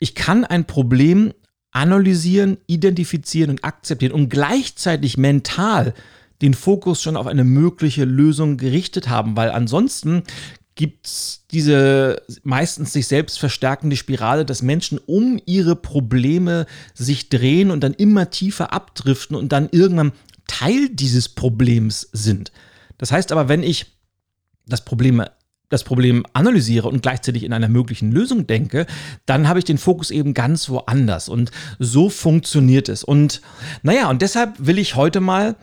ich 0.00 0.16
kann 0.16 0.44
ein 0.44 0.66
Problem 0.66 1.32
analysieren, 1.76 2.56
identifizieren 2.66 3.50
und 3.50 3.62
akzeptieren 3.62 4.12
und 4.12 4.30
gleichzeitig 4.30 5.18
mental 5.18 5.92
den 6.40 6.54
Fokus 6.54 7.02
schon 7.02 7.18
auf 7.18 7.26
eine 7.26 7.44
mögliche 7.44 8.04
Lösung 8.04 8.56
gerichtet 8.56 9.10
haben, 9.10 9.36
weil 9.36 9.50
ansonsten 9.50 10.22
gibt 10.74 11.06
es 11.06 11.44
diese 11.50 12.22
meistens 12.42 12.94
sich 12.94 13.06
selbst 13.06 13.38
verstärkende 13.38 13.96
Spirale, 13.96 14.46
dass 14.46 14.62
Menschen 14.62 14.98
um 15.04 15.38
ihre 15.44 15.76
Probleme 15.76 16.64
sich 16.94 17.28
drehen 17.28 17.70
und 17.70 17.80
dann 17.80 17.92
immer 17.92 18.30
tiefer 18.30 18.72
abdriften 18.72 19.36
und 19.36 19.52
dann 19.52 19.68
irgendwann 19.70 20.12
Teil 20.46 20.88
dieses 20.88 21.28
Problems 21.28 22.08
sind. 22.12 22.52
Das 22.96 23.12
heißt 23.12 23.32
aber, 23.32 23.50
wenn 23.50 23.62
ich 23.62 23.98
das 24.66 24.82
Problem 24.82 25.22
das 25.68 25.84
Problem 25.84 26.24
analysiere 26.32 26.88
und 26.88 27.02
gleichzeitig 27.02 27.42
in 27.42 27.52
einer 27.52 27.68
möglichen 27.68 28.12
Lösung 28.12 28.46
denke, 28.46 28.86
dann 29.24 29.48
habe 29.48 29.58
ich 29.58 29.64
den 29.64 29.78
Fokus 29.78 30.10
eben 30.10 30.32
ganz 30.32 30.68
woanders. 30.68 31.28
Und 31.28 31.50
so 31.78 32.08
funktioniert 32.08 32.88
es. 32.88 33.02
Und 33.02 33.40
naja, 33.82 34.08
und 34.08 34.22
deshalb 34.22 34.54
will 34.58 34.78
ich 34.78 34.94
heute 34.94 35.20
mal 35.20 35.56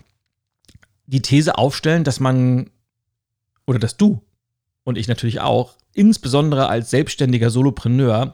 die 1.05 1.21
These 1.21 1.57
aufstellen, 1.57 2.03
dass 2.03 2.19
man 2.19 2.69
oder 3.65 3.79
dass 3.79 3.97
du 3.97 4.21
und 4.83 4.97
ich 4.97 5.07
natürlich 5.07 5.39
auch, 5.39 5.75
insbesondere 5.93 6.67
als 6.67 6.89
selbstständiger 6.89 7.49
Solopreneur, 7.49 8.33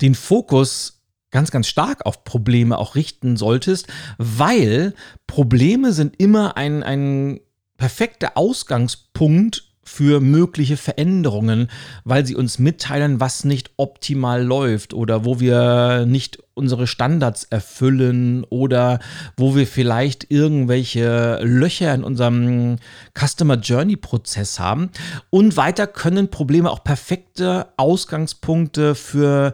den 0.00 0.14
Fokus 0.14 1.02
ganz, 1.30 1.50
ganz 1.50 1.66
stark 1.66 2.06
auf 2.06 2.24
Probleme 2.24 2.78
auch 2.78 2.94
richten 2.94 3.36
solltest, 3.36 3.88
weil 4.16 4.94
Probleme 5.26 5.92
sind 5.92 6.18
immer 6.18 6.56
ein, 6.56 6.82
ein 6.82 7.40
perfekter 7.76 8.36
Ausgangspunkt 8.36 9.65
für 9.86 10.20
mögliche 10.20 10.76
Veränderungen, 10.76 11.68
weil 12.04 12.26
sie 12.26 12.34
uns 12.34 12.58
mitteilen, 12.58 13.20
was 13.20 13.44
nicht 13.44 13.70
optimal 13.76 14.42
läuft 14.42 14.92
oder 14.92 15.24
wo 15.24 15.38
wir 15.38 16.04
nicht 16.06 16.38
unsere 16.54 16.86
Standards 16.86 17.44
erfüllen 17.44 18.44
oder 18.44 18.98
wo 19.36 19.54
wir 19.54 19.66
vielleicht 19.66 20.30
irgendwelche 20.30 21.38
Löcher 21.42 21.94
in 21.94 22.02
unserem 22.02 22.76
Customer 23.14 23.56
Journey 23.56 23.96
Prozess 23.96 24.58
haben. 24.58 24.90
Und 25.30 25.56
weiter 25.56 25.86
können 25.86 26.30
Probleme 26.30 26.70
auch 26.70 26.82
perfekte 26.82 27.68
Ausgangspunkte 27.76 28.94
für 28.94 29.52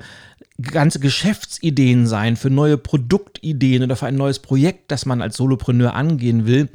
ganze 0.62 1.00
Geschäftsideen 1.00 2.06
sein, 2.06 2.36
für 2.36 2.50
neue 2.50 2.78
Produktideen 2.78 3.82
oder 3.82 3.96
für 3.96 4.06
ein 4.06 4.16
neues 4.16 4.38
Projekt, 4.38 4.90
das 4.90 5.06
man 5.06 5.20
als 5.20 5.36
Solopreneur 5.36 5.94
angehen 5.94 6.46
will. 6.46 6.68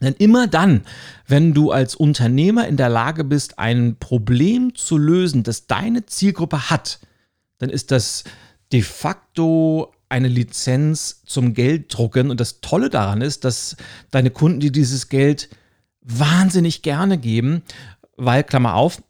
Denn 0.00 0.14
immer 0.14 0.46
dann, 0.46 0.82
wenn 1.26 1.54
du 1.54 1.70
als 1.70 1.94
Unternehmer 1.94 2.66
in 2.66 2.76
der 2.76 2.88
Lage 2.88 3.24
bist, 3.24 3.58
ein 3.58 3.96
Problem 3.98 4.74
zu 4.74 4.98
lösen, 4.98 5.44
das 5.44 5.66
deine 5.66 6.06
Zielgruppe 6.06 6.70
hat, 6.70 6.98
dann 7.58 7.70
ist 7.70 7.90
das 7.90 8.24
de 8.72 8.82
facto 8.82 9.92
eine 10.08 10.28
Lizenz 10.28 11.22
zum 11.24 11.54
Gelddrucken. 11.54 12.30
Und 12.30 12.40
das 12.40 12.60
Tolle 12.60 12.90
daran 12.90 13.20
ist, 13.20 13.44
dass 13.44 13.76
deine 14.10 14.30
Kunden 14.30 14.60
dir 14.60 14.72
dieses 14.72 15.08
Geld 15.08 15.48
wahnsinnig 16.02 16.82
gerne 16.82 17.18
geben, 17.18 17.62
weil, 18.16 18.44
Klammer 18.44 18.74
auf, 18.74 19.02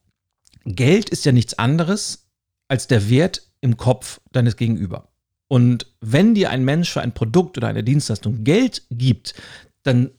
Geld 0.64 1.10
ist 1.10 1.24
ja 1.24 1.32
nichts 1.32 1.58
anderes 1.58 2.26
als 2.68 2.86
der 2.86 3.10
Wert 3.10 3.42
im 3.60 3.76
Kopf 3.76 4.20
deines 4.32 4.56
Gegenüber. 4.56 5.08
Und 5.48 5.86
wenn 6.00 6.34
dir 6.34 6.50
ein 6.50 6.64
Mensch 6.64 6.90
für 6.90 7.02
ein 7.02 7.12
Produkt 7.12 7.58
oder 7.58 7.68
eine 7.68 7.84
Dienstleistung 7.84 8.44
Geld 8.44 8.82
gibt, 8.90 9.34
dann 9.82 10.10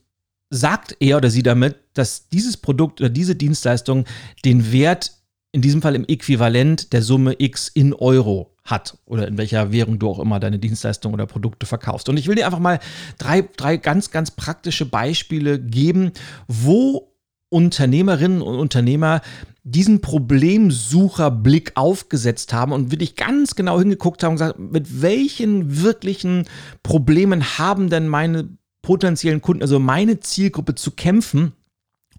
sagt 0.49 0.97
er 0.99 1.17
oder 1.17 1.29
sie 1.29 1.43
damit, 1.43 1.75
dass 1.93 2.29
dieses 2.29 2.57
Produkt 2.57 3.01
oder 3.01 3.09
diese 3.09 3.35
Dienstleistung 3.35 4.05
den 4.43 4.71
Wert 4.71 5.11
in 5.51 5.61
diesem 5.61 5.81
Fall 5.81 5.95
im 5.95 6.05
Äquivalent 6.05 6.91
der 6.91 7.01
Summe 7.01 7.35
X 7.37 7.69
in 7.69 7.93
Euro 7.93 8.55
hat 8.65 8.97
oder 9.05 9.27
in 9.27 9.37
welcher 9.37 9.71
Währung 9.71 9.99
du 9.99 10.09
auch 10.09 10.19
immer 10.19 10.39
deine 10.39 10.59
Dienstleistung 10.59 11.13
oder 11.13 11.27
Produkte 11.27 11.65
verkaufst. 11.65 12.09
Und 12.09 12.17
ich 12.17 12.27
will 12.27 12.35
dir 12.35 12.45
einfach 12.45 12.59
mal 12.59 12.79
drei, 13.17 13.47
drei 13.55 13.77
ganz, 13.77 14.11
ganz 14.11 14.31
praktische 14.31 14.85
Beispiele 14.85 15.59
geben, 15.59 16.11
wo 16.47 17.13
Unternehmerinnen 17.49 18.41
und 18.41 18.59
Unternehmer 18.59 19.21
diesen 19.63 20.01
Problemsucherblick 20.01 21.71
aufgesetzt 21.75 22.53
haben 22.53 22.71
und 22.71 22.91
wirklich 22.91 23.15
ganz 23.15 23.55
genau 23.55 23.79
hingeguckt 23.79 24.23
haben 24.23 24.31
und 24.31 24.39
gesagt, 24.39 24.59
mit 24.59 25.01
welchen 25.01 25.81
wirklichen 25.81 26.45
Problemen 26.83 27.57
haben 27.57 27.89
denn 27.89 28.07
meine 28.07 28.49
potenziellen 28.85 29.41
Kunden, 29.41 29.63
also 29.63 29.79
meine 29.79 30.19
Zielgruppe 30.19 30.75
zu 30.75 30.91
kämpfen. 30.91 31.53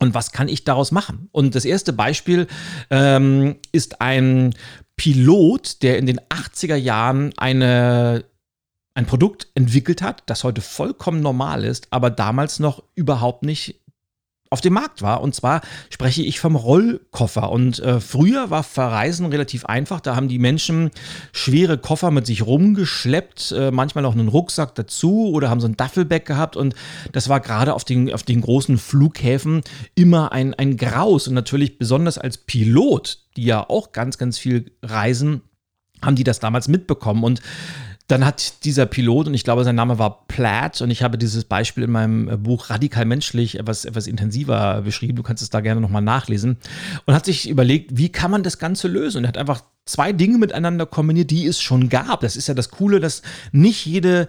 Und 0.01 0.15
was 0.15 0.33
kann 0.33 0.49
ich 0.49 0.65
daraus 0.65 0.91
machen? 0.91 1.29
Und 1.31 1.55
das 1.55 1.65
erste 1.65 1.93
Beispiel 1.93 2.49
ähm, 2.91 3.57
ist 3.71 4.01
ein 4.01 4.53
Pilot, 4.97 5.83
der 5.83 5.97
in 5.97 6.07
den 6.07 6.21
80er 6.21 6.75
Jahren 6.75 7.33
eine, 7.37 8.25
ein 8.95 9.07
Produkt 9.07 9.47
entwickelt 9.55 10.03
hat, 10.03 10.25
das 10.27 10.43
heute 10.43 10.61
vollkommen 10.61 11.21
normal 11.21 11.65
ist, 11.65 11.87
aber 11.93 12.11
damals 12.11 12.59
noch 12.59 12.83
überhaupt 12.97 13.45
nicht 13.45 13.81
auf 14.51 14.61
dem 14.61 14.75
Markt 14.75 15.03
war. 15.03 15.21
Und 15.21 15.35
zwar 15.35 15.61
spreche 15.91 16.23
ich 16.23 16.41
vom 16.41 16.57
Rollkoffer. 16.57 17.51
Und 17.51 17.79
äh, 17.81 18.01
früher 18.01 18.51
war 18.51 18.63
Verreisen 18.63 19.27
relativ 19.27 19.65
einfach. 19.67 20.01
Da 20.01 20.17
haben 20.17 20.29
die 20.29 20.39
Menschen 20.39 20.91
schwere 21.33 21.79
Koffer 21.79 22.11
mit 22.11 22.27
sich 22.27 22.47
rumgeschleppt, 22.47 23.53
äh, 23.53 23.71
manchmal 23.71 24.05
auch 24.05 24.13
einen 24.13 24.29
Rucksack 24.29 24.75
dazu 24.75 25.31
oder 25.31 25.51
haben 25.51 25.61
so 25.61 25.69
ein 25.69 25.77
Duffelbag 25.77 26.25
gehabt. 26.25 26.57
Und 26.57 26.75
das 27.13 27.29
war 27.29 27.41
gerade 27.41 27.75
auf 27.75 27.85
den, 27.85 28.13
auf 28.13 28.23
den 28.23 28.41
großen 28.41 28.79
Flughäfen 28.79 29.63
immer 29.95 30.33
ein, 30.33 30.55
ein 30.55 30.77
Graus. 30.77 31.29
Und 31.29 31.35
natürlich 31.35 31.79
besonders 31.79 32.19
als 32.19 32.39
Pilot, 32.39 33.19
die 33.37 33.45
ja 33.45 33.69
auch 33.69 33.93
ganz, 33.93 34.19
ganz 34.19 34.39
viel 34.39 34.73
reisen, 34.83 35.43
haben 36.03 36.17
die 36.17 36.25
das 36.25 36.41
damals 36.41 36.69
mitbekommen. 36.69 37.25
Und 37.25 37.41
dann 38.09 38.25
hat 38.25 38.65
dieser 38.65 38.87
Pilot, 38.87 39.27
und 39.27 39.35
ich 39.35 39.43
glaube, 39.43 39.65
sein 39.65 39.75
Name 39.75 39.99
war 39.99 40.27
Platt, 40.29 40.81
und 40.81 40.91
ich 40.91 41.03
habe 41.03 41.19
dieses 41.19 41.45
Beispiel 41.45 41.85
in 41.85 41.91
meinem 41.91 42.29
äh, 42.29 42.37
Buch 42.37 42.71
Radikal 42.71 43.05
Menschlich 43.05 43.59
etwas, 43.59 43.85
etwas 43.85 44.07
intensiver 44.07 44.83
beschrieben. 44.83 45.17
Du 45.17 45.23
kannst 45.23 45.43
es 45.43 45.51
da 45.51 45.61
gerne 45.61 45.81
nochmal 45.81 46.03
nachlesen. 46.03 46.59
Und 47.05 47.15
hat 47.15 47.25
sich 47.25 47.49
überlegt, 47.49 47.97
wie 47.97 48.11
kann 48.11 48.31
man 48.31 48.43
das 48.43 48.59
Ganze 48.59 48.87
lösen? 48.87 49.19
Und 49.19 49.25
er 49.25 49.29
hat 49.29 49.39
einfach 49.39 49.63
zwei 49.87 50.13
Dinge 50.13 50.39
miteinander 50.39 50.87
kombiniert, 50.87 51.31
die 51.31 51.47
es 51.47 51.61
schon 51.61 51.89
gab. 51.89 52.21
Das 52.21 52.37
ist 52.37 52.47
ja 52.47 52.55
das 52.55 52.71
Coole, 52.71 53.01
dass 53.01 53.23
nicht 53.53 53.87
jede 53.87 54.29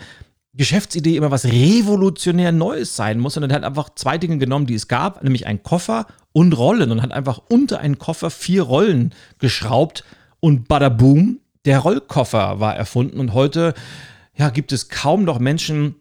Geschäftsidee 0.54 1.16
immer 1.16 1.30
was 1.30 1.46
revolutionär 1.46 2.52
Neues 2.52 2.96
sein 2.96 3.20
muss, 3.20 3.36
sondern 3.36 3.52
er 3.52 3.58
hat 3.58 3.64
einfach 3.64 3.92
zwei 3.94 4.18
Dinge 4.18 4.40
genommen, 4.40 4.66
die 4.66 4.74
es 4.74 4.88
gab, 4.88 5.24
nämlich 5.24 5.46
einen 5.46 5.62
Koffer 5.62 6.08
und 6.32 6.54
Rollen 6.54 6.92
und 6.92 7.04
hat 7.04 7.12
einfach 7.12 7.42
unter 7.50 7.80
einen 7.80 8.00
Koffer 8.00 8.32
vier 8.32 8.64
Rollen 8.64 9.14
geschraubt 9.38 10.04
und 10.40 10.68
bada 10.68 10.90
boom, 10.90 11.40
der 11.68 11.80
Rollkoffer 11.80 12.60
war 12.60 12.76
erfunden 12.76 13.20
und 13.20 13.34
heute 13.34 13.74
ja, 14.36 14.50
gibt 14.50 14.72
es 14.72 14.88
kaum 14.88 15.26
noch 15.26 15.40
Menschen, 15.40 15.96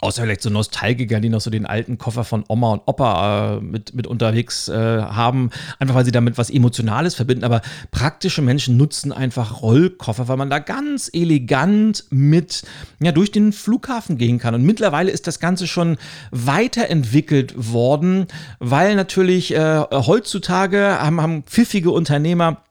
außer 0.00 0.22
vielleicht 0.22 0.42
so 0.42 0.50
Nostalgiker, 0.50 1.18
die 1.18 1.30
noch 1.30 1.40
so 1.40 1.50
den 1.50 1.66
alten 1.66 1.98
Koffer 1.98 2.24
von 2.24 2.44
Oma 2.46 2.74
und 2.74 2.82
Opa 2.86 3.56
äh, 3.56 3.60
mit, 3.60 3.94
mit 3.94 4.06
unterwegs 4.06 4.68
äh, 4.68 4.74
haben, 4.74 5.50
einfach 5.78 5.94
weil 5.94 6.04
sie 6.04 6.12
damit 6.12 6.36
was 6.38 6.50
Emotionales 6.50 7.14
verbinden. 7.14 7.42
Aber 7.44 7.62
praktische 7.90 8.42
Menschen 8.42 8.76
nutzen 8.76 9.12
einfach 9.12 9.62
Rollkoffer, 9.62 10.28
weil 10.28 10.36
man 10.36 10.50
da 10.50 10.58
ganz 10.58 11.10
elegant 11.12 12.04
mit 12.10 12.62
ja, 13.00 13.12
durch 13.12 13.32
den 13.32 13.52
Flughafen 13.52 14.18
gehen 14.18 14.38
kann. 14.38 14.54
Und 14.54 14.62
mittlerweile 14.62 15.10
ist 15.10 15.26
das 15.26 15.40
Ganze 15.40 15.66
schon 15.66 15.96
weiterentwickelt 16.30 17.54
worden, 17.56 18.26
weil 18.58 18.94
natürlich 18.94 19.54
äh, 19.54 19.80
heutzutage 19.90 20.98
haben, 21.00 21.20
haben 21.20 21.42
pfiffige 21.44 21.90
Unternehmer 21.90 22.63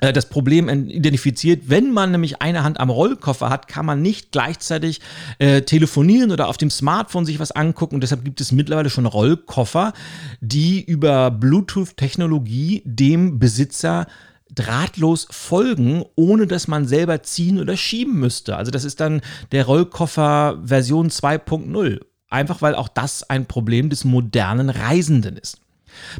das 0.00 0.28
Problem 0.28 0.68
identifiziert. 0.68 1.64
Wenn 1.68 1.92
man 1.92 2.10
nämlich 2.10 2.42
eine 2.42 2.64
Hand 2.64 2.80
am 2.80 2.90
Rollkoffer 2.90 3.48
hat, 3.48 3.68
kann 3.68 3.86
man 3.86 4.02
nicht 4.02 4.32
gleichzeitig 4.32 5.00
äh, 5.38 5.62
telefonieren 5.62 6.32
oder 6.32 6.48
auf 6.48 6.56
dem 6.56 6.70
Smartphone 6.70 7.24
sich 7.24 7.38
was 7.38 7.52
angucken. 7.52 7.96
Und 7.96 8.00
deshalb 8.00 8.24
gibt 8.24 8.40
es 8.40 8.52
mittlerweile 8.52 8.90
schon 8.90 9.06
Rollkoffer, 9.06 9.92
die 10.40 10.82
über 10.82 11.30
Bluetooth-Technologie 11.30 12.82
dem 12.84 13.38
Besitzer 13.38 14.06
drahtlos 14.52 15.26
folgen, 15.30 16.04
ohne 16.16 16.46
dass 16.46 16.68
man 16.68 16.86
selber 16.86 17.22
ziehen 17.22 17.58
oder 17.58 17.76
schieben 17.76 18.18
müsste. 18.18 18.56
Also 18.56 18.70
das 18.70 18.84
ist 18.84 19.00
dann 19.00 19.20
der 19.52 19.66
Rollkoffer 19.66 20.60
Version 20.64 21.10
2.0. 21.10 22.00
Einfach 22.28 22.62
weil 22.62 22.74
auch 22.74 22.88
das 22.88 23.28
ein 23.28 23.46
Problem 23.46 23.90
des 23.90 24.04
modernen 24.04 24.70
Reisenden 24.70 25.36
ist. 25.36 25.60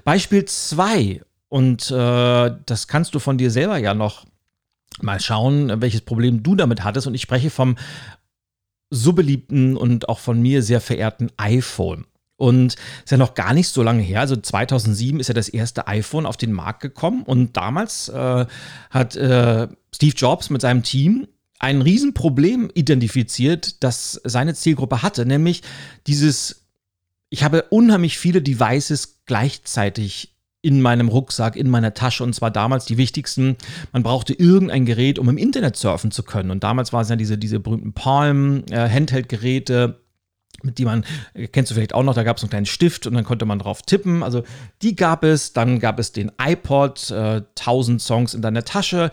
Beispiel 0.04 0.44
2 0.44 1.22
und 1.54 1.88
äh, 1.92 2.50
das 2.66 2.88
kannst 2.88 3.14
du 3.14 3.20
von 3.20 3.38
dir 3.38 3.48
selber 3.48 3.78
ja 3.78 3.94
noch 3.94 4.26
mal 5.00 5.20
schauen, 5.20 5.80
welches 5.80 6.00
Problem 6.00 6.42
du 6.42 6.56
damit 6.56 6.82
hattest. 6.82 7.06
Und 7.06 7.14
ich 7.14 7.22
spreche 7.22 7.48
vom 7.48 7.76
so 8.90 9.12
beliebten 9.12 9.76
und 9.76 10.08
auch 10.08 10.18
von 10.18 10.42
mir 10.42 10.64
sehr 10.64 10.80
verehrten 10.80 11.30
iPhone. 11.36 12.06
Und 12.34 12.74
ist 13.04 13.12
ja 13.12 13.18
noch 13.18 13.34
gar 13.34 13.54
nicht 13.54 13.68
so 13.68 13.84
lange 13.84 14.02
her. 14.02 14.18
Also 14.18 14.34
2007 14.34 15.20
ist 15.20 15.28
ja 15.28 15.34
das 15.34 15.48
erste 15.48 15.86
iPhone 15.86 16.26
auf 16.26 16.36
den 16.36 16.50
Markt 16.50 16.80
gekommen. 16.80 17.22
Und 17.22 17.56
damals 17.56 18.08
äh, 18.08 18.46
hat 18.90 19.14
äh, 19.14 19.68
Steve 19.94 20.16
Jobs 20.16 20.50
mit 20.50 20.60
seinem 20.60 20.82
Team 20.82 21.28
ein 21.60 21.82
Riesenproblem 21.82 22.68
identifiziert, 22.74 23.84
das 23.84 24.20
seine 24.24 24.54
Zielgruppe 24.54 25.02
hatte, 25.02 25.24
nämlich 25.24 25.62
dieses, 26.08 26.64
ich 27.30 27.44
habe 27.44 27.66
unheimlich 27.70 28.18
viele 28.18 28.42
Devices 28.42 29.20
gleichzeitig 29.24 30.33
in 30.64 30.80
meinem 30.80 31.08
Rucksack, 31.08 31.56
in 31.56 31.68
meiner 31.68 31.92
Tasche 31.92 32.24
und 32.24 32.34
zwar 32.34 32.50
damals 32.50 32.86
die 32.86 32.96
wichtigsten. 32.96 33.58
Man 33.92 34.02
brauchte 34.02 34.32
irgendein 34.32 34.86
Gerät, 34.86 35.18
um 35.18 35.28
im 35.28 35.36
Internet 35.36 35.76
surfen 35.76 36.10
zu 36.10 36.22
können. 36.22 36.50
Und 36.50 36.64
damals 36.64 36.94
waren 36.94 37.02
es 37.02 37.10
ja 37.10 37.16
diese, 37.16 37.36
diese 37.36 37.60
berühmten 37.60 37.92
Palm-Handheld-Geräte, 37.92 40.00
mit 40.62 40.78
die 40.78 40.86
man, 40.86 41.04
kennst 41.52 41.70
du 41.70 41.74
vielleicht 41.74 41.94
auch 41.94 42.02
noch, 42.02 42.14
da 42.14 42.22
gab 42.22 42.38
es 42.38 42.42
einen 42.42 42.48
kleinen 42.48 42.64
Stift 42.64 43.06
und 43.06 43.12
dann 43.12 43.24
konnte 43.24 43.44
man 43.44 43.58
drauf 43.58 43.82
tippen. 43.82 44.22
Also 44.22 44.42
die 44.80 44.96
gab 44.96 45.22
es. 45.22 45.52
Dann 45.52 45.80
gab 45.80 45.98
es 45.98 46.12
den 46.12 46.32
iPod, 46.40 47.10
äh, 47.10 47.42
1000 47.58 48.00
Songs 48.00 48.32
in 48.32 48.40
deiner 48.40 48.64
Tasche. 48.64 49.10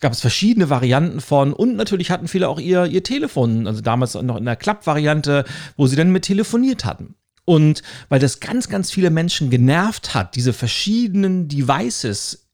Gab 0.00 0.12
es 0.12 0.20
verschiedene 0.20 0.68
Varianten 0.68 1.20
von 1.20 1.52
und 1.52 1.76
natürlich 1.76 2.10
hatten 2.10 2.26
viele 2.26 2.48
auch 2.48 2.58
ihr, 2.58 2.86
ihr 2.86 3.04
Telefon, 3.04 3.68
also 3.68 3.82
damals 3.82 4.14
noch 4.14 4.36
in 4.36 4.44
der 4.44 4.56
Klappvariante, 4.56 5.44
wo 5.76 5.86
sie 5.86 5.94
dann 5.94 6.10
mit 6.10 6.24
telefoniert 6.24 6.84
hatten. 6.84 7.14
Und 7.48 7.82
weil 8.10 8.20
das 8.20 8.40
ganz, 8.40 8.68
ganz 8.68 8.90
viele 8.90 9.08
Menschen 9.08 9.48
genervt 9.48 10.12
hat, 10.12 10.36
diese 10.36 10.52
verschiedenen 10.52 11.48
Devices 11.48 12.50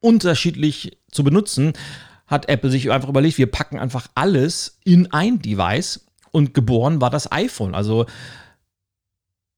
unterschiedlich 0.00 0.98
zu 1.12 1.22
benutzen, 1.22 1.74
hat 2.26 2.48
Apple 2.48 2.72
sich 2.72 2.90
einfach 2.90 3.08
überlegt, 3.08 3.38
wir 3.38 3.48
packen 3.48 3.78
einfach 3.78 4.08
alles 4.16 4.80
in 4.82 5.12
ein 5.12 5.38
Device 5.38 6.06
und 6.32 6.54
geboren 6.54 7.00
war 7.00 7.10
das 7.10 7.30
iPhone. 7.30 7.76
Also 7.76 8.06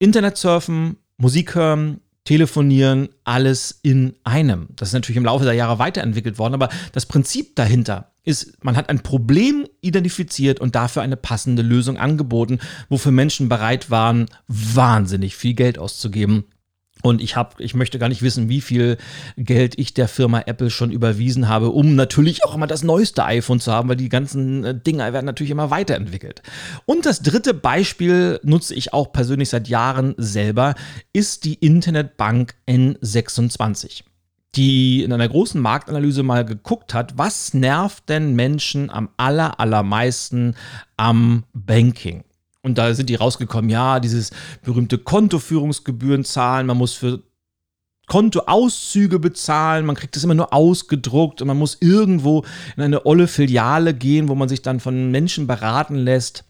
Internet 0.00 0.36
surfen, 0.36 0.98
Musik 1.16 1.54
hören, 1.54 2.02
telefonieren, 2.24 3.08
alles 3.24 3.80
in 3.82 4.16
einem. 4.22 4.68
Das 4.76 4.90
ist 4.90 4.92
natürlich 4.92 5.16
im 5.16 5.24
Laufe 5.24 5.46
der 5.46 5.54
Jahre 5.54 5.78
weiterentwickelt 5.78 6.38
worden, 6.38 6.52
aber 6.52 6.68
das 6.92 7.06
Prinzip 7.06 7.56
dahinter 7.56 8.12
ist, 8.28 8.62
man 8.62 8.76
hat 8.76 8.90
ein 8.90 9.00
Problem 9.00 9.66
identifiziert 9.80 10.60
und 10.60 10.74
dafür 10.74 11.02
eine 11.02 11.16
passende 11.16 11.62
Lösung 11.62 11.96
angeboten, 11.96 12.58
wofür 12.90 13.10
Menschen 13.10 13.48
bereit 13.48 13.90
waren, 13.90 14.26
wahnsinnig 14.46 15.34
viel 15.34 15.54
Geld 15.54 15.78
auszugeben. 15.78 16.44
Und 17.02 17.22
ich 17.22 17.36
habe, 17.36 17.62
ich 17.62 17.74
möchte 17.74 17.98
gar 17.98 18.08
nicht 18.08 18.22
wissen, 18.22 18.48
wie 18.48 18.60
viel 18.60 18.98
Geld 19.36 19.78
ich 19.78 19.94
der 19.94 20.08
Firma 20.08 20.42
Apple 20.46 20.68
schon 20.68 20.90
überwiesen 20.90 21.48
habe, 21.48 21.70
um 21.70 21.94
natürlich 21.94 22.44
auch 22.44 22.54
immer 22.54 22.66
das 22.66 22.82
neueste 22.82 23.24
iPhone 23.24 23.60
zu 23.60 23.72
haben, 23.72 23.88
weil 23.88 23.96
die 23.96 24.08
ganzen 24.08 24.64
äh, 24.64 24.78
Dinger 24.78 25.12
werden 25.12 25.26
natürlich 25.26 25.52
immer 25.52 25.70
weiterentwickelt. 25.70 26.42
Und 26.86 27.06
das 27.06 27.22
dritte 27.22 27.54
Beispiel 27.54 28.40
nutze 28.42 28.74
ich 28.74 28.92
auch 28.92 29.12
persönlich 29.12 29.48
seit 29.48 29.68
Jahren 29.68 30.14
selber, 30.18 30.74
ist 31.12 31.44
die 31.44 31.54
Internetbank 31.54 32.54
N26 32.68 34.02
die 34.54 35.02
in 35.02 35.12
einer 35.12 35.28
großen 35.28 35.60
Marktanalyse 35.60 36.22
mal 36.22 36.44
geguckt 36.44 36.94
hat, 36.94 37.18
was 37.18 37.54
nervt 37.54 38.08
denn 38.08 38.34
Menschen 38.34 38.90
am 38.90 39.10
aller, 39.16 39.60
allermeisten 39.60 40.54
am 40.96 41.44
Banking? 41.52 42.24
Und 42.62 42.78
da 42.78 42.92
sind 42.94 43.08
die 43.08 43.14
rausgekommen, 43.14 43.70
ja, 43.70 44.00
dieses 44.00 44.30
berühmte 44.62 44.98
Kontoführungsgebühren 44.98 46.24
zahlen, 46.24 46.66
man 46.66 46.76
muss 46.76 46.94
für 46.94 47.22
Kontoauszüge 48.08 49.18
bezahlen, 49.18 49.86
man 49.86 49.94
kriegt 49.94 50.16
das 50.16 50.24
immer 50.24 50.34
nur 50.34 50.52
ausgedruckt 50.52 51.42
und 51.42 51.48
man 51.48 51.58
muss 51.58 51.76
irgendwo 51.80 52.44
in 52.76 52.82
eine 52.82 53.06
olle 53.06 53.28
Filiale 53.28 53.94
gehen, 53.94 54.28
wo 54.28 54.34
man 54.34 54.48
sich 54.48 54.62
dann 54.62 54.80
von 54.80 55.10
Menschen 55.10 55.46
beraten 55.46 55.94
lässt 55.94 56.47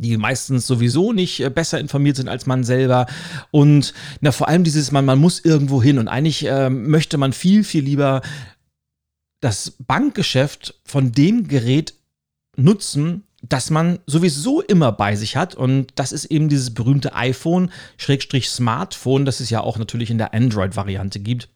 die 0.00 0.16
meistens 0.16 0.66
sowieso 0.66 1.12
nicht 1.12 1.40
äh, 1.40 1.50
besser 1.50 1.78
informiert 1.78 2.16
sind 2.16 2.28
als 2.28 2.46
man 2.46 2.64
selber. 2.64 3.06
Und 3.50 3.94
na, 4.20 4.32
vor 4.32 4.48
allem 4.48 4.64
dieses, 4.64 4.92
man, 4.92 5.04
man 5.04 5.18
muss 5.18 5.40
irgendwo 5.40 5.82
hin. 5.82 5.98
Und 5.98 6.08
eigentlich 6.08 6.46
äh, 6.46 6.70
möchte 6.70 7.18
man 7.18 7.32
viel, 7.32 7.64
viel 7.64 7.84
lieber 7.84 8.22
das 9.40 9.72
Bankgeschäft 9.78 10.74
von 10.84 11.12
dem 11.12 11.48
Gerät 11.48 11.94
nutzen, 12.56 13.24
das 13.42 13.70
man 13.70 14.00
sowieso 14.06 14.60
immer 14.60 14.92
bei 14.92 15.16
sich 15.16 15.36
hat. 15.36 15.54
Und 15.54 15.92
das 15.94 16.12
ist 16.12 16.26
eben 16.26 16.48
dieses 16.48 16.74
berühmte 16.74 17.14
iPhone, 17.14 17.70
Schrägstrich 17.96 18.50
Smartphone, 18.50 19.24
das 19.24 19.40
es 19.40 19.50
ja 19.50 19.60
auch 19.60 19.78
natürlich 19.78 20.10
in 20.10 20.18
der 20.18 20.34
Android-Variante 20.34 21.20
gibt. 21.20 21.48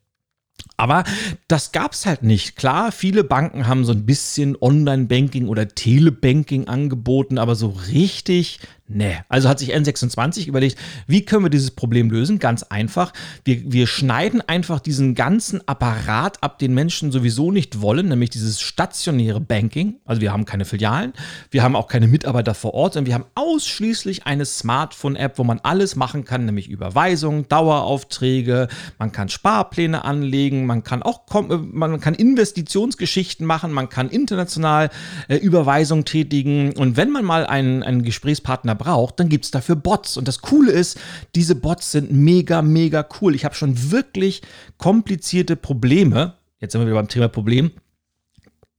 Aber 0.76 1.04
das 1.46 1.72
gab 1.72 1.92
es 1.92 2.04
halt 2.04 2.22
nicht. 2.22 2.56
Klar, 2.56 2.90
viele 2.90 3.22
Banken 3.22 3.66
haben 3.66 3.84
so 3.84 3.92
ein 3.92 4.06
bisschen 4.06 4.56
Online-Banking 4.60 5.46
oder 5.48 5.68
Telebanking 5.68 6.66
angeboten, 6.68 7.38
aber 7.38 7.54
so 7.54 7.68
richtig 7.68 8.60
Nee, 8.86 9.16
also 9.30 9.48
hat 9.48 9.58
sich 9.58 9.74
N26 9.74 10.46
überlegt, 10.46 10.76
wie 11.06 11.24
können 11.24 11.42
wir 11.42 11.48
dieses 11.48 11.70
Problem 11.70 12.10
lösen? 12.10 12.38
Ganz 12.38 12.64
einfach. 12.64 13.14
Wir, 13.42 13.72
wir 13.72 13.86
schneiden 13.86 14.42
einfach 14.46 14.78
diesen 14.78 15.14
ganzen 15.14 15.66
Apparat 15.66 16.42
ab, 16.42 16.58
den 16.58 16.74
Menschen 16.74 17.10
sowieso 17.10 17.50
nicht 17.50 17.80
wollen, 17.80 18.08
nämlich 18.08 18.28
dieses 18.28 18.60
stationäre 18.60 19.40
Banking. 19.40 19.94
Also 20.04 20.20
wir 20.20 20.34
haben 20.34 20.44
keine 20.44 20.66
Filialen, 20.66 21.14
wir 21.50 21.62
haben 21.62 21.76
auch 21.76 21.88
keine 21.88 22.08
Mitarbeiter 22.08 22.52
vor 22.52 22.74
Ort, 22.74 22.92
sondern 22.92 23.06
wir 23.06 23.14
haben 23.14 23.24
ausschließlich 23.34 24.26
eine 24.26 24.44
Smartphone-App, 24.44 25.38
wo 25.38 25.44
man 25.44 25.60
alles 25.60 25.96
machen 25.96 26.26
kann, 26.26 26.44
nämlich 26.44 26.68
Überweisungen, 26.68 27.48
Daueraufträge, 27.48 28.68
man 28.98 29.12
kann 29.12 29.30
Sparpläne 29.30 30.04
anlegen, 30.04 30.66
man 30.66 30.84
kann 30.84 31.02
auch 31.02 31.22
äh, 31.34 31.56
man 31.56 32.00
kann 32.00 32.12
Investitionsgeschichten 32.12 33.46
machen, 33.46 33.72
man 33.72 33.88
kann 33.88 34.10
international 34.10 34.90
äh, 35.28 35.36
Überweisungen 35.36 36.04
tätigen 36.04 36.74
und 36.76 36.98
wenn 36.98 37.10
man 37.10 37.24
mal 37.24 37.46
einen, 37.46 37.82
einen 37.82 38.02
Gesprächspartner 38.02 38.73
Partner 38.74 38.84
braucht, 38.84 39.20
dann 39.20 39.28
gibt 39.28 39.44
es 39.44 39.50
dafür 39.50 39.76
Bots. 39.76 40.16
Und 40.16 40.28
das 40.28 40.40
Coole 40.40 40.72
ist, 40.72 40.98
diese 41.34 41.54
Bots 41.54 41.92
sind 41.92 42.12
mega, 42.12 42.62
mega 42.62 43.06
cool. 43.20 43.34
Ich 43.34 43.44
habe 43.44 43.54
schon 43.54 43.90
wirklich 43.90 44.42
komplizierte 44.78 45.56
Probleme, 45.56 46.34
jetzt 46.60 46.72
sind 46.72 46.80
wir 46.80 46.86
wieder 46.86 46.96
beim 46.96 47.08
Thema 47.08 47.28
Problem, 47.28 47.70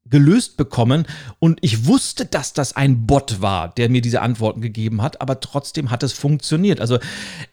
gelöst 0.07 0.55
bekommen 0.55 1.07
und 1.39 1.57
ich 1.61 1.87
wusste, 1.87 2.27
dass 2.27 2.53
das 2.53 2.75
ein 2.75 3.07
Bot 3.07 3.41
war, 3.41 3.69
der 3.69 3.89
mir 3.89 4.01
diese 4.01 4.21
Antworten 4.21 4.61
gegeben 4.61 5.01
hat, 5.01 5.19
aber 5.19 5.39
trotzdem 5.39 5.89
hat 5.89 6.03
es 6.03 6.13
funktioniert. 6.13 6.79
Also 6.79 6.99